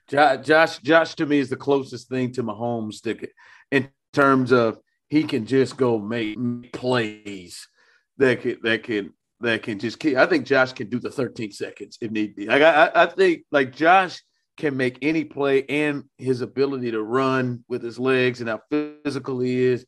[0.10, 3.28] Jo- Josh, Josh to me is the closest thing to Mahomes that,
[3.72, 4.78] in terms of
[5.10, 6.38] he can just go make
[6.74, 7.68] plays
[8.18, 10.18] that can that can that can just keep.
[10.18, 12.46] I think Josh can do the 13 seconds if need be.
[12.48, 14.22] Like I- I think like Josh
[14.58, 19.40] can make any play and his ability to run with his legs and how physical
[19.42, 19.86] he is.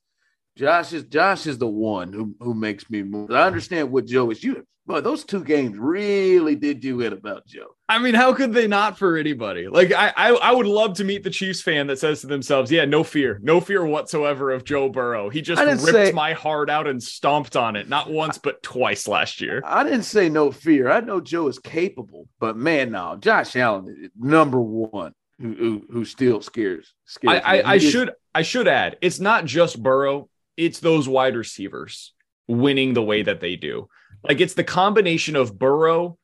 [0.58, 3.32] Josh is Josh is the one who who makes me move.
[3.32, 4.44] I understand what Joe is.
[4.44, 7.68] You, but those two games really did you in about Joe.
[7.90, 9.68] I mean, how could they not for anybody?
[9.68, 12.72] Like, I, I, I would love to meet the Chiefs fan that says to themselves,
[12.72, 15.30] "Yeah, no fear, no fear whatsoever of Joe Burrow.
[15.30, 19.08] He just ripped say- my heart out and stomped on it, not once but twice
[19.08, 20.90] last year." I didn't say no fear.
[20.90, 26.06] I know Joe is capable, but man, no, Josh Allen, number one, who who, who
[26.06, 26.94] still scares.
[27.06, 27.60] scares I.
[27.60, 32.14] I, I should I should add, it's not just Burrow, it's those wide receivers
[32.48, 33.88] winning the way that they do.
[34.24, 36.18] Like it's the combination of Burrow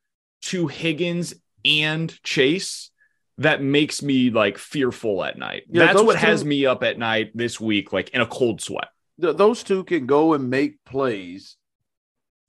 [0.43, 2.89] to Higgins and Chase
[3.37, 5.63] that makes me like fearful at night.
[5.69, 8.89] Yeah, That's what has me up at night this week, like in a cold sweat.
[9.21, 11.55] th- those two can go and make plays,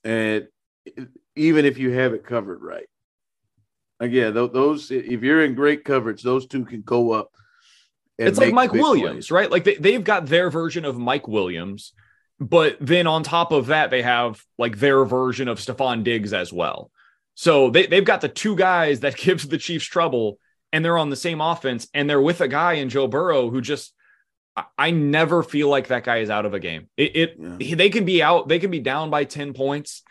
[0.02, 0.46] and
[1.36, 2.86] even if you have it covered right.
[4.00, 7.30] Again, th- those if you're in great coverage, those two can go up.
[8.18, 9.30] It's like Mike Williams, plays.
[9.30, 9.50] right?
[9.50, 11.92] Like they, they've got their version of Mike Williams,
[12.40, 16.52] but then on top of that, they have like their version of Stefon Diggs as
[16.52, 16.90] well.
[17.34, 20.38] So they, they've got the two guys that gives the Chiefs trouble,
[20.72, 23.60] and they're on the same offense, and they're with a guy in Joe Burrow who
[23.60, 23.92] just
[24.56, 26.88] I, I never feel like that guy is out of a game.
[26.96, 27.56] It, it Yeah.
[27.58, 30.02] he- they can be out, they can be down by 10 points.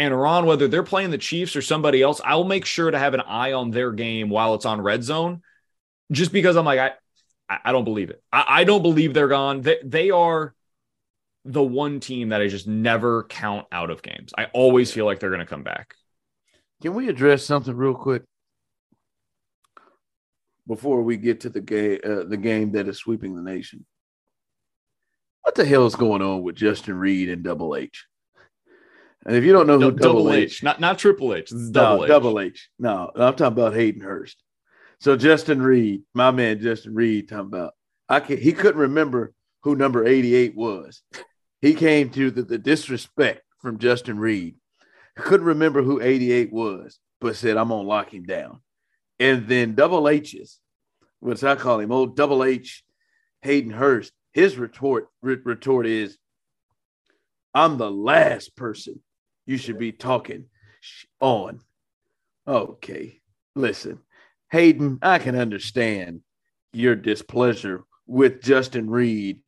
[0.00, 3.14] And Ron, whether they're playing the Chiefs or somebody else, I'll make sure to have
[3.14, 5.42] an eye on their game while it's on red zone.
[6.12, 6.92] Just because I'm like, I
[7.48, 8.22] I, I don't believe it.
[8.32, 9.62] I, I don't believe they're gone.
[9.62, 10.54] They, they are
[11.44, 14.32] the one team that I just never count out of games.
[14.36, 15.94] I always feel like they're going to come back.
[16.82, 18.22] Can we address something real quick
[20.66, 21.98] before we get to the game?
[22.04, 23.84] Uh, the game that is sweeping the nation.
[25.42, 28.06] What the hell is going on with Justin Reid and Double H?
[29.24, 31.50] And if you don't know who Double, Double, H, H, not not Triple H.
[31.50, 32.08] This is no, H.
[32.08, 32.68] Double H.
[32.78, 34.42] No, I'm talking about Hayden Hurst.
[35.00, 37.74] So Justin Reid, my man Justin Reid, talking about
[38.08, 39.32] I can he couldn't remember
[39.62, 41.02] who number 88 was.
[41.60, 44.56] He came to the, the disrespect from Justin Reid.
[45.16, 48.60] Couldn't remember who 88 was, but said, I'm gonna lock him down.
[49.18, 50.60] And then double H's,
[51.20, 52.84] which I call him old double H
[53.42, 56.18] Hayden Hurst, his retort re- retort is,
[57.54, 59.00] I'm the last person
[59.46, 60.46] you should be talking
[61.20, 61.60] on.
[62.46, 63.20] Okay,
[63.54, 64.00] listen,
[64.50, 66.20] Hayden, I can understand
[66.72, 69.42] your displeasure with Justin Reid,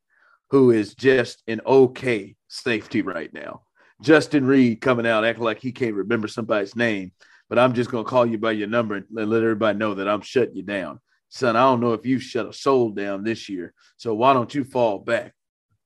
[0.51, 3.63] who is just an okay safety right now.
[4.03, 7.13] Justin Reid coming out acting like he can't remember somebody's name,
[7.49, 10.09] but I'm just going to call you by your number and let everybody know that
[10.09, 11.01] I'm shutting you down.
[11.29, 13.75] son, I don't know if you shut a soul down this year.
[13.97, 15.35] So why don't you fall back?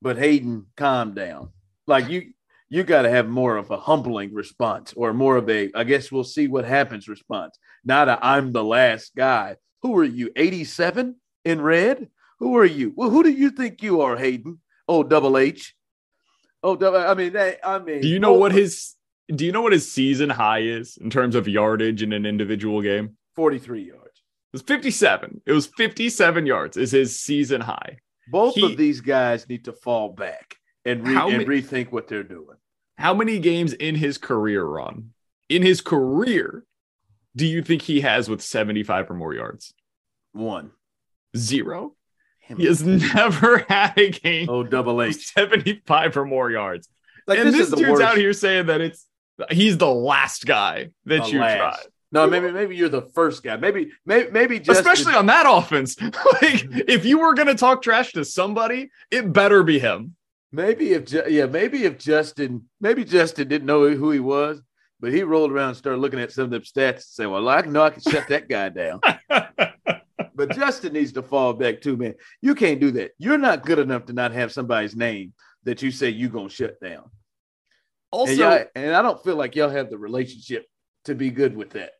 [0.01, 1.49] But Hayden, calm down.
[1.87, 2.33] Like you,
[2.69, 6.11] you got to have more of a humbling response or more of a, I guess
[6.11, 7.57] we'll see what happens response.
[7.83, 9.57] Not a I'm the last guy.
[9.81, 10.31] Who are you?
[10.35, 12.09] 87 in red?
[12.39, 12.93] Who are you?
[12.95, 14.59] Well, who do you think you are, Hayden?
[14.87, 15.75] Oh, double H.
[16.63, 18.95] Oh, double, I mean, that, I mean, do you know oh, what his
[19.33, 22.81] do you know what his season high is in terms of yardage in an individual
[22.81, 23.17] game?
[23.35, 24.01] 43 yards.
[24.05, 25.41] It was 57.
[25.45, 27.97] It was 57 yards is his season high.
[28.27, 30.55] Both he, of these guys need to fall back
[30.85, 32.57] and, re- and rethink what they're doing.
[32.97, 35.11] How many games in his career run,
[35.49, 36.63] in his career,
[37.35, 39.73] do you think he has with 75 or more yards?
[40.31, 40.71] One.
[41.35, 41.95] Zero.
[42.39, 44.49] He has never had a game.
[44.49, 45.33] Oh, double H.
[45.33, 46.87] 75 or more yards.
[47.27, 48.03] Like, and this, this dude's worst.
[48.03, 49.05] out here saying that it's
[49.49, 51.57] he's the last guy that the you last.
[51.57, 51.91] tried.
[52.11, 53.57] No, maybe maybe you're the first guy.
[53.57, 55.99] Maybe maybe maybe just especially on that offense.
[56.01, 60.15] like if you were gonna talk trash to somebody, it better be him.
[60.55, 64.61] Maybe if yeah, maybe if Justin maybe Justin didn't know who he was,
[65.01, 67.49] but he rolled around and started looking at some of them stats and say, "Well,
[67.49, 69.01] I know I can shut that guy down."
[70.33, 72.15] but Justin needs to fall back too, man.
[72.41, 73.11] You can't do that.
[73.17, 75.33] You're not good enough to not have somebody's name
[75.65, 77.11] that you say you're gonna shut down.
[78.11, 80.65] Also, and, and I don't feel like y'all have the relationship
[81.03, 81.91] to be good with that.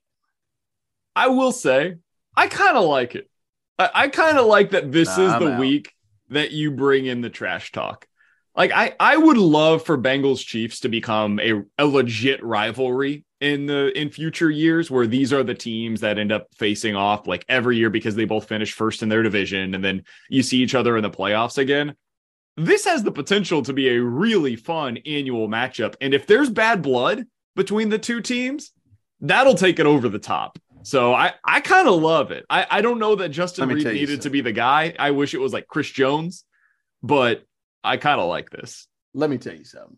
[1.13, 1.95] I will say,
[2.37, 3.29] I kind of like it.
[3.77, 5.59] I, I kind of like that this nah, is I'm the out.
[5.59, 5.91] week
[6.29, 8.07] that you bring in the trash talk.
[8.55, 13.65] Like I, I would love for Bengals Chiefs to become a, a legit rivalry in
[13.65, 17.43] the in future years where these are the teams that end up facing off like
[17.49, 20.73] every year because they both finish first in their division and then you see each
[20.73, 21.95] other in the playoffs again.
[22.57, 25.95] This has the potential to be a really fun annual matchup.
[25.99, 27.25] And if there's bad blood
[27.57, 28.71] between the two teams,
[29.19, 30.57] that'll take it over the top.
[30.83, 32.45] So I, I kind of love it.
[32.49, 34.95] I, I don't know that Justin Reid needed to be the guy.
[34.97, 36.45] I wish it was like Chris Jones,
[37.03, 37.43] but
[37.85, 38.87] I kind of like this.
[39.13, 39.97] Let me tell you something.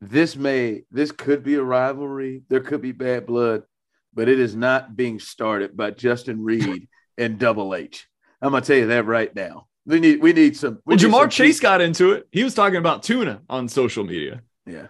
[0.00, 2.42] This may this could be a rivalry.
[2.48, 3.62] There could be bad blood,
[4.12, 8.08] but it is not being started by Justin Reid and Double H.
[8.40, 9.68] I'm gonna tell you that right now.
[9.86, 10.80] We need we need some.
[10.84, 12.26] We well, need Ja'Marr some Chase got into it.
[12.32, 14.42] He was talking about tuna on social media.
[14.66, 14.88] Yeah,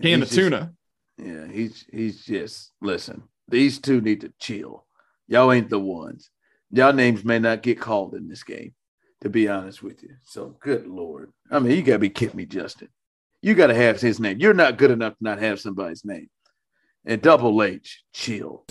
[0.00, 0.74] can of tuna.
[1.16, 3.22] Yeah, he's he's just listen.
[3.48, 4.86] These two need to chill.
[5.26, 6.30] Y'all ain't the ones.
[6.70, 8.74] Y'all names may not get called in this game
[9.24, 10.10] to be honest with you.
[10.22, 11.32] So good lord.
[11.50, 12.88] I mean, you gotta be kidding me, Justin.
[13.40, 14.38] You gotta have his name.
[14.38, 16.28] You're not good enough to not have somebody's name.
[17.06, 18.66] And double H, chill.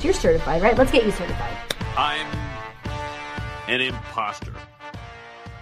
[0.00, 0.76] You're certified, right?
[0.76, 1.54] Let's get you certified.
[1.98, 2.26] I'm
[3.68, 4.54] an imposter.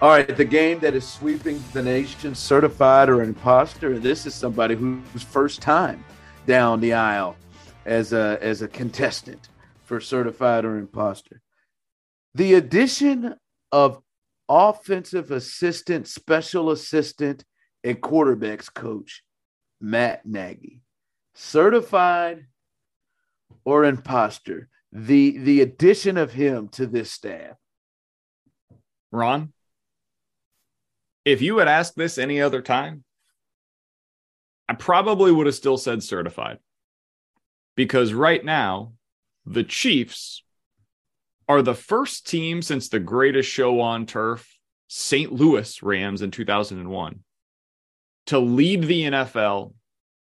[0.00, 3.98] All right, the game that is sweeping the nation, certified or imposter.
[3.98, 6.04] This is somebody who's first time
[6.46, 7.36] down the aisle
[7.86, 9.48] as a as a contestant
[9.84, 11.40] for certified or imposter.
[12.36, 13.34] The addition
[13.72, 14.02] of
[14.46, 17.42] offensive assistant, special assistant,
[17.82, 19.22] and quarterbacks coach
[19.80, 20.82] Matt Nagy,
[21.34, 22.44] certified
[23.64, 27.56] or imposter, the the addition of him to this staff.
[29.10, 29.54] Ron,
[31.24, 33.02] if you had asked this any other time,
[34.68, 36.58] I probably would have still said certified.
[37.76, 38.92] Because right now,
[39.46, 40.42] the Chiefs
[41.48, 45.32] are the first team since the greatest show on turf, St.
[45.32, 47.20] Louis Rams in 2001,
[48.26, 49.74] to lead the NFL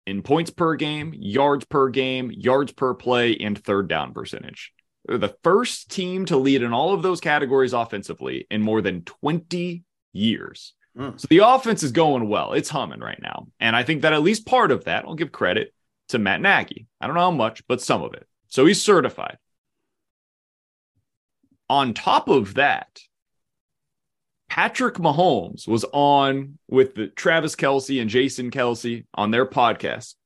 [0.06, 4.72] in points per game, yards per game, yards per play, and third down percentage.
[5.04, 9.02] They're the first team to lead in all of those categories offensively in more than
[9.02, 10.74] 20 years.
[10.96, 11.18] Mm.
[11.20, 12.52] So the offense is going well.
[12.52, 13.48] It's humming right now.
[13.60, 15.72] And I think that at least part of that, I'll give credit
[16.08, 16.86] to Matt Nagy.
[17.00, 18.26] I don't know how much, but some of it.
[18.48, 19.38] So he's certified.
[21.70, 23.00] On top of that,
[24.48, 30.16] Patrick Mahomes was on with the Travis Kelce and Jason Kelce on their podcast.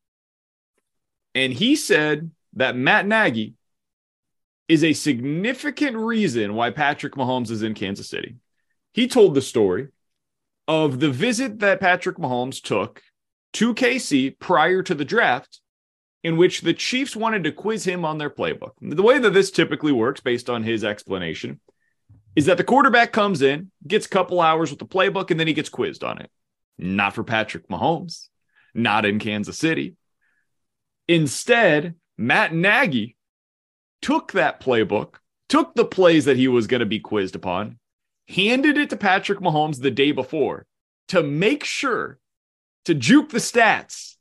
[1.34, 3.52] And he said that Matt Nagy
[4.68, 8.36] is a significant reason why Patrick Mahomes is in Kansas City.
[8.94, 9.88] He told the story
[10.66, 13.02] of the visit that Patrick Mahomes took
[13.52, 15.60] to KC prior to the draft
[16.24, 18.72] in which the Chiefs wanted to quiz him on their playbook.
[18.80, 21.60] The way that this typically works, based on his explanation,
[22.34, 25.46] is that the quarterback comes in, gets a couple hours with the playbook, and then
[25.46, 26.30] he gets quizzed on it.
[26.78, 28.28] Not for Patrick Mahomes,
[28.74, 29.96] not in Kansas City.
[31.06, 33.16] Instead, Matt Nagy
[34.00, 35.16] took that playbook,
[35.50, 37.78] took the plays that he was going to be quizzed upon,
[38.28, 40.64] handed it to Patrick Mahomes the day before
[41.08, 42.18] to make sure
[42.86, 44.14] to juke the stats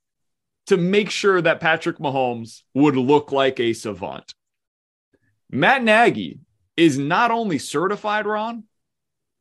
[0.68, 4.34] to make sure that Patrick Mahomes would look like a savant.
[5.50, 6.40] Matt Nagy
[6.78, 8.64] is not only certified, Ron,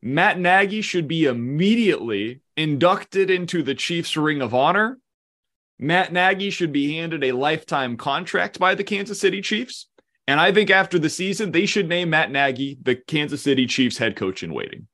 [0.01, 4.99] Matt Nagy should be immediately inducted into the Chiefs Ring of Honor.
[5.79, 9.87] Matt Nagy should be handed a lifetime contract by the Kansas City Chiefs.
[10.27, 13.97] And I think after the season, they should name Matt Nagy the Kansas City Chiefs
[13.97, 14.87] head coach in waiting.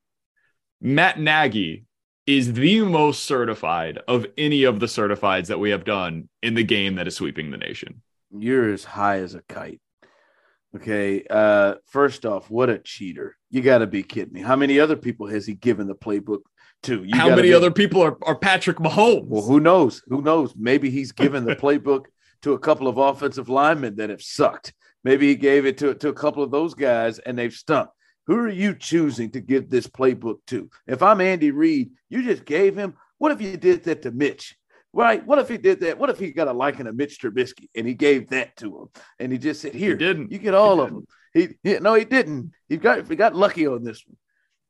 [0.79, 1.85] Matt Nagy
[2.29, 6.63] is the most certified of any of the certifieds that we have done in the
[6.63, 8.03] game that is sweeping the nation.
[8.29, 9.81] You're as high as a kite.
[10.75, 11.25] Okay.
[11.27, 13.35] Uh, first off, what a cheater.
[13.49, 14.41] You got to be kidding me.
[14.41, 16.41] How many other people has he given the playbook
[16.83, 17.03] to?
[17.03, 17.53] You How many be...
[17.55, 19.25] other people are, are Patrick Mahomes?
[19.25, 20.03] Well, who knows?
[20.09, 20.53] Who knows?
[20.55, 22.05] Maybe he's given the playbook
[22.43, 24.75] to a couple of offensive linemen that have sucked.
[25.03, 27.89] Maybe he gave it to, to a couple of those guys and they've stunk.
[28.29, 30.69] Who are you choosing to give this playbook to?
[30.85, 32.93] If I'm Andy Reid, you just gave him.
[33.17, 34.55] What if you did that to Mitch?
[34.93, 35.25] Right?
[35.25, 35.97] What if he did that?
[35.97, 38.87] What if he got a liking of Mitch Trubisky and he gave that to him
[39.17, 40.31] and he just said, "Here, he didn't.
[40.31, 42.51] you get all he of them." He, he, no, he didn't.
[42.67, 44.17] He got he got lucky on this one.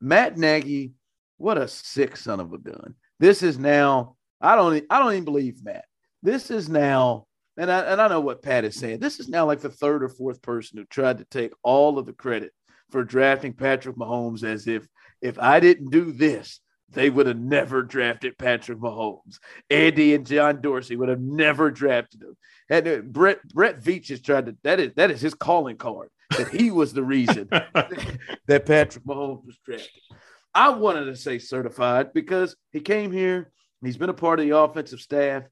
[0.00, 0.92] Matt Nagy,
[1.36, 2.94] what a sick son of a gun.
[3.18, 4.16] This is now.
[4.40, 4.86] I don't.
[4.88, 5.84] I don't even believe Matt.
[6.22, 7.26] This is now
[7.58, 9.00] and I, and I know what Pat is saying.
[9.00, 12.06] This is now like the third or fourth person who tried to take all of
[12.06, 12.52] the credit
[12.90, 14.86] for drafting Patrick Mahomes as if
[15.22, 16.60] if I didn't do this,
[16.90, 19.38] they would have never drafted Patrick Mahomes.
[19.68, 22.36] Andy and John Dorsey would have never drafted him.
[22.68, 26.08] And uh, Brett Brett Veach has tried to that is that is his calling card
[26.36, 29.90] that he was the reason that Patrick Mahomes was drafted.
[30.54, 33.52] I wanted to say certified because he came here,
[33.84, 35.44] he's been a part of the offensive staff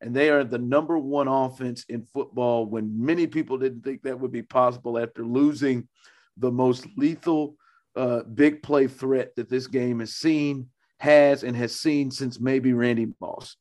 [0.00, 4.20] and they are the number one offense in football when many people didn't think that
[4.20, 5.88] would be possible after losing
[6.36, 7.56] the most lethal
[7.96, 10.68] uh, big play threat that this game has seen,
[11.00, 13.56] has, and has seen since maybe Randy Moss.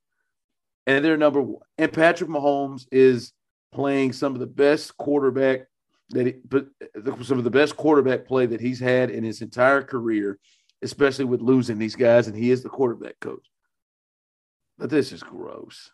[0.88, 1.64] And they're number one.
[1.78, 3.34] And Patrick Mahomes is
[3.74, 5.68] playing some of the best quarterback
[6.10, 6.68] that he, but
[7.24, 10.38] some of the best quarterback play that he's had in his entire career,
[10.82, 13.46] especially with losing these guys, and he is the quarterback coach.
[14.78, 15.92] But this is gross.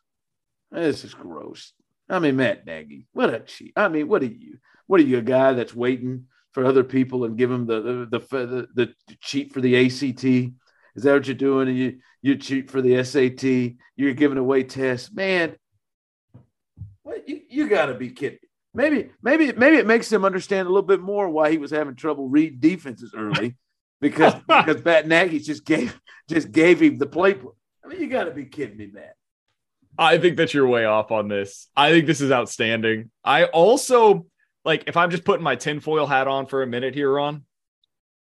[0.72, 1.74] This is gross.
[2.10, 3.74] I mean, Matt Nagy, what a cheat.
[3.76, 4.58] I mean, what are you?
[4.88, 8.20] What are you, a guy that's waiting for other people and give them the the
[8.20, 8.68] the, the,
[9.08, 10.24] the cheat for the ACT?
[10.24, 11.70] Is that what you're doing?
[11.70, 13.78] And you you cheat for the SAT?
[13.96, 15.56] You're giving away tests, man.
[17.04, 18.40] What you, you got to be kidding.
[18.74, 21.96] Maybe maybe maybe it makes him understand a little bit more why he was having
[21.96, 23.56] trouble reading defenses early,
[24.02, 26.00] because because Matt Nagy just gave
[26.30, 27.56] just gave him the playbook.
[27.84, 29.16] I mean, you got to be kidding me, Matt.
[29.98, 31.70] I think that you're way off on this.
[31.76, 33.12] I think this is outstanding.
[33.24, 34.26] I also
[34.64, 37.44] like if I'm just putting my tinfoil hat on for a minute here, Ron.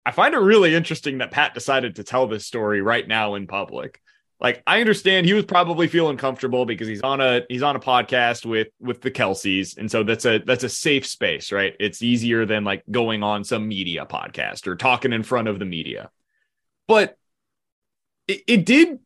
[0.07, 3.47] I find it really interesting that Pat decided to tell this story right now in
[3.47, 4.01] public.
[4.41, 7.81] Like I understand he was probably feeling comfortable because he's on a he's on a
[7.81, 11.75] podcast with with the Kelces, and so that's a that's a safe space, right?
[11.79, 15.67] It's easier than like going on some media podcast or talking in front of the
[15.67, 16.11] media.
[16.89, 17.19] But
[18.27, 19.01] it, it did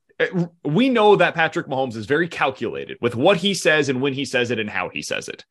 [0.64, 4.24] we know that Patrick Mahomes is very calculated with what he says and when he
[4.24, 5.44] says it and how he says it.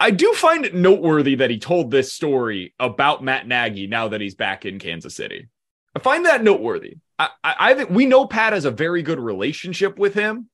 [0.00, 4.20] I do find it noteworthy that he told this story about Matt Nagy now that
[4.20, 5.48] he's back in Kansas City.
[5.94, 6.96] I find that noteworthy.
[7.18, 10.48] I, I, I think we know Pat has a very good relationship with him.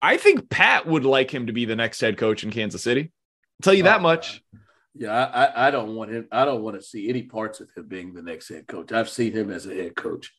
[0.00, 3.02] I think Pat would like him to be the next head coach in Kansas City.
[3.02, 4.42] I'll tell you that oh, much.
[4.94, 6.28] Yeah, I, I don't want him.
[6.32, 8.92] I don't want to see any parts of him being the next head coach.
[8.92, 10.32] I've seen him as a head coach.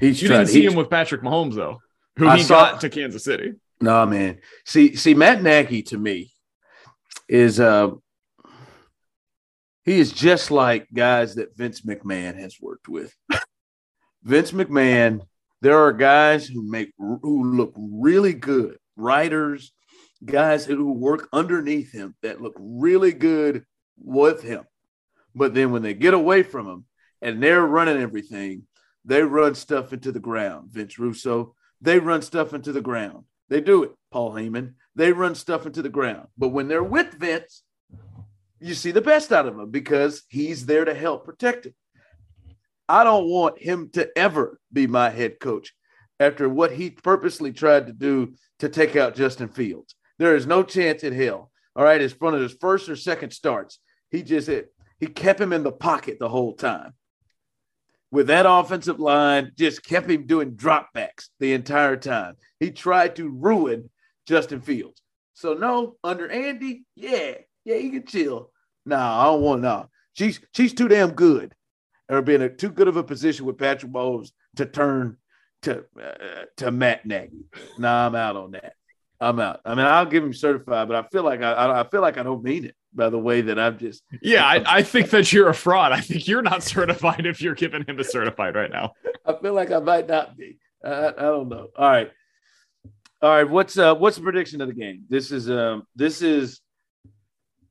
[0.00, 1.80] He's you didn't see him with Patrick Mahomes though,
[2.16, 3.54] who I he saw, got to Kansas City.
[3.80, 4.38] No, nah, man.
[4.64, 6.32] See, see, Matt Nagy to me
[7.28, 7.90] is uh
[9.84, 13.14] he is just like guys that Vince McMahon has worked with.
[14.24, 15.20] Vince McMahon,
[15.62, 19.72] there are guys who make who look really good, writers,
[20.24, 23.64] guys who work underneath him that look really good
[23.98, 24.64] with him.
[25.34, 26.84] But then when they get away from him
[27.22, 28.62] and they're running everything,
[29.04, 30.70] they run stuff into the ground.
[30.72, 33.24] Vince Russo, they run stuff into the ground.
[33.48, 33.92] They do it.
[34.10, 36.26] Paul Heyman, they run stuff into the ground.
[36.36, 37.62] But when they're with Vince,
[38.58, 41.74] you see the best out of him because he's there to help protect him.
[42.88, 45.72] I don't want him to ever be my head coach
[46.18, 49.94] after what he purposely tried to do to take out Justin Fields.
[50.18, 51.50] There is no chance in hell.
[51.76, 53.78] All right, as front of his first or second starts,
[54.10, 56.94] he just hit, he kept him in the pocket the whole time
[58.10, 62.34] with that offensive line just kept him doing dropbacks the entire time.
[62.60, 63.90] He tried to ruin
[64.26, 65.00] Justin Fields.
[65.34, 68.50] So no, under Andy, yeah, yeah, he can chill.
[68.84, 69.88] Nah, I don't want no.
[70.14, 71.52] She's she's too damn good,
[72.08, 75.18] or being a too good of a position with Patrick Mahomes to turn
[75.62, 77.44] to uh, to Matt Nagy.
[77.78, 78.74] Nah, I'm out on that.
[79.20, 79.60] I'm out.
[79.64, 82.22] I mean, I'll give him certified, but I feel like I, I feel like I
[82.22, 84.02] don't mean it by the way that I'm just.
[84.22, 85.92] Yeah, I, I think that you're a fraud.
[85.92, 88.92] I think you're not certified if you're giving him a certified right now.
[89.24, 90.58] I feel like I might not be.
[90.84, 91.68] I, I don't know.
[91.76, 92.10] All right,
[93.26, 93.50] all right.
[93.50, 95.04] What's uh what's the prediction of the game?
[95.08, 96.60] This is um this is.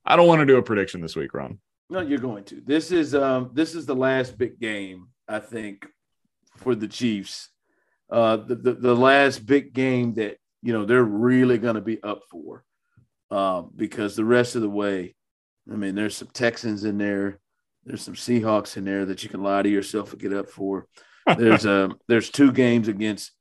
[0.06, 1.60] I don't want to do a prediction this week, Ron.
[1.90, 2.60] No, you're going to.
[2.60, 5.88] This is um this is the last big game I think
[6.58, 7.50] for the Chiefs.
[8.10, 12.04] Uh, the, the, the last big game that you know they're really going to be
[12.04, 12.66] up for,
[13.32, 15.16] uh, because the rest of the way,
[15.72, 17.40] I mean, there's some Texans in there,
[17.86, 20.86] there's some Seahawks in there that you can lie to yourself and get up for.
[21.38, 23.32] There's um there's two games against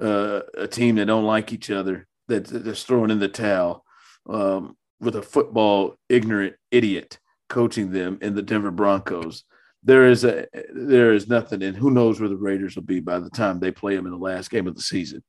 [0.00, 3.84] uh, a team that don't like each other that, that's throwing in the towel
[4.28, 7.18] um, with a football ignorant idiot
[7.48, 9.44] coaching them in the Denver Broncos
[9.86, 13.20] there is a there is nothing, and who knows where the Raiders will be by
[13.20, 15.22] the time they play them in the last game of the season.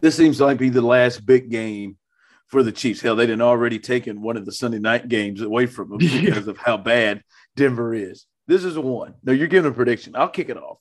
[0.00, 1.98] This seems like be the last big game
[2.46, 3.00] for the Chiefs.
[3.00, 6.46] Hell, they didn't already taken one of the Sunday night games away from them because
[6.46, 7.22] of how bad
[7.56, 8.24] Denver is.
[8.46, 9.14] This is one.
[9.24, 10.14] No, you're giving a prediction.
[10.14, 10.78] I'll kick it off.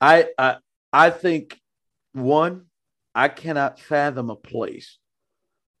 [0.00, 0.58] I I
[0.94, 1.60] I think
[2.12, 2.66] one,
[3.16, 4.98] I cannot fathom a place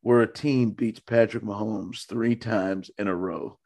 [0.02, 3.58] where a team beats Patrick Mahomes three times in a row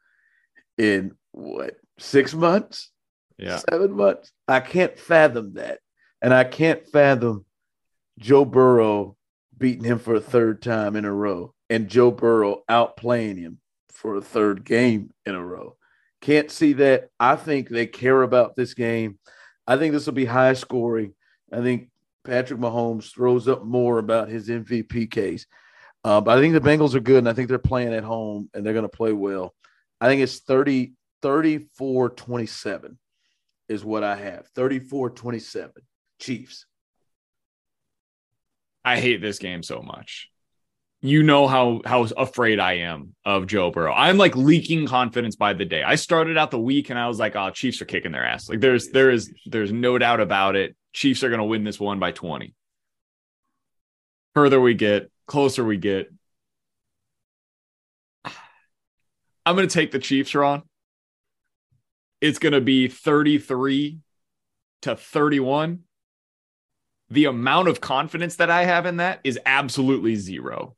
[0.77, 2.91] in what six months,
[3.39, 4.31] yeah, seven months.
[4.47, 5.79] I can't fathom that,
[6.21, 7.45] and I can't fathom
[8.19, 9.17] Joe Burrow
[9.57, 14.15] beating him for a third time in a row, and Joe Burrow outplaying him for
[14.15, 15.77] a third game in a row.
[16.21, 17.09] Can't see that.
[17.19, 19.17] I think they care about this game.
[19.65, 21.15] I think this will be high scoring.
[21.51, 21.89] I think
[22.23, 25.45] Patrick Mahomes throws up more about his MVP case.
[26.03, 28.49] Uh, but I think the Bengals are good, and I think they're playing at home,
[28.53, 29.53] and they're going to play well.
[29.99, 32.97] I think it's 30, 34 27
[33.67, 34.47] is what I have.
[34.55, 35.71] 34 27
[36.19, 36.65] Chiefs.
[38.83, 40.29] I hate this game so much.
[41.01, 43.93] You know how how afraid I am of Joe Burrow.
[43.93, 45.81] I'm like leaking confidence by the day.
[45.81, 48.49] I started out the week and I was like, "Oh, Chiefs are kicking their ass."
[48.49, 50.75] Like there's there is there's no doubt about it.
[50.93, 52.53] Chiefs are going to win this one by 20.
[54.35, 56.11] Further we get, closer we get.
[59.45, 60.63] I'm going to take the Chiefs, Ron
[62.21, 63.99] it's going to be 33
[64.83, 65.79] to 31.
[67.09, 70.75] The amount of confidence that I have in that is absolutely zero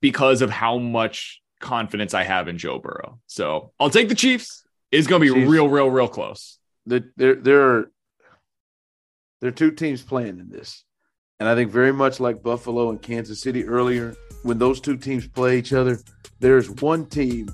[0.00, 3.20] because of how much confidence I have in Joe Burrow.
[3.26, 4.64] So I'll take the Chiefs.
[4.90, 5.50] It's going to be Chiefs.
[5.50, 6.58] real, real, real close.
[6.86, 7.91] The, there, there are
[9.42, 10.84] there are two teams playing in this,
[11.40, 14.14] and I think very much like Buffalo and Kansas City earlier,
[14.44, 15.98] when those two teams play each other,
[16.38, 17.50] there's one team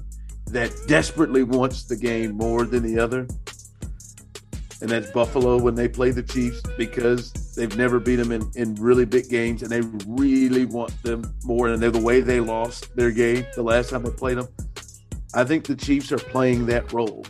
[0.49, 3.27] that desperately wants the game more than the other.
[4.83, 8.75] And that's Buffalo when they play the Chiefs because they've never beat them in, in
[8.75, 11.69] really big games and they really want them more.
[11.69, 14.49] And they're the way they lost their game the last time they played them.
[15.35, 17.25] I think the Chiefs are playing that role.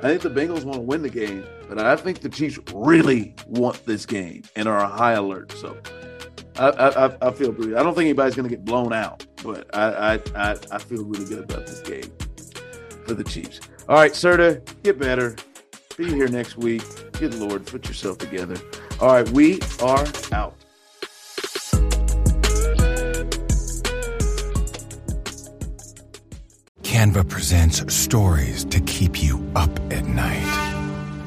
[0.00, 3.34] I think the Bengals want to win the game, but I think the Chiefs really
[3.46, 5.52] want this game and are high alert.
[5.52, 5.76] So
[6.56, 7.74] I, I, I feel pretty.
[7.74, 11.24] I don't think anybody's going to get blown out, but I, I, I feel really
[11.24, 12.12] good about this game
[13.06, 13.60] for the Chiefs.
[13.88, 15.36] All right, Serta, get better.
[15.96, 16.82] Be here next week.
[17.12, 18.56] Good Lord, put yourself together.
[19.00, 20.54] All right, we are out.
[26.82, 30.53] Canva presents stories to keep you up at night.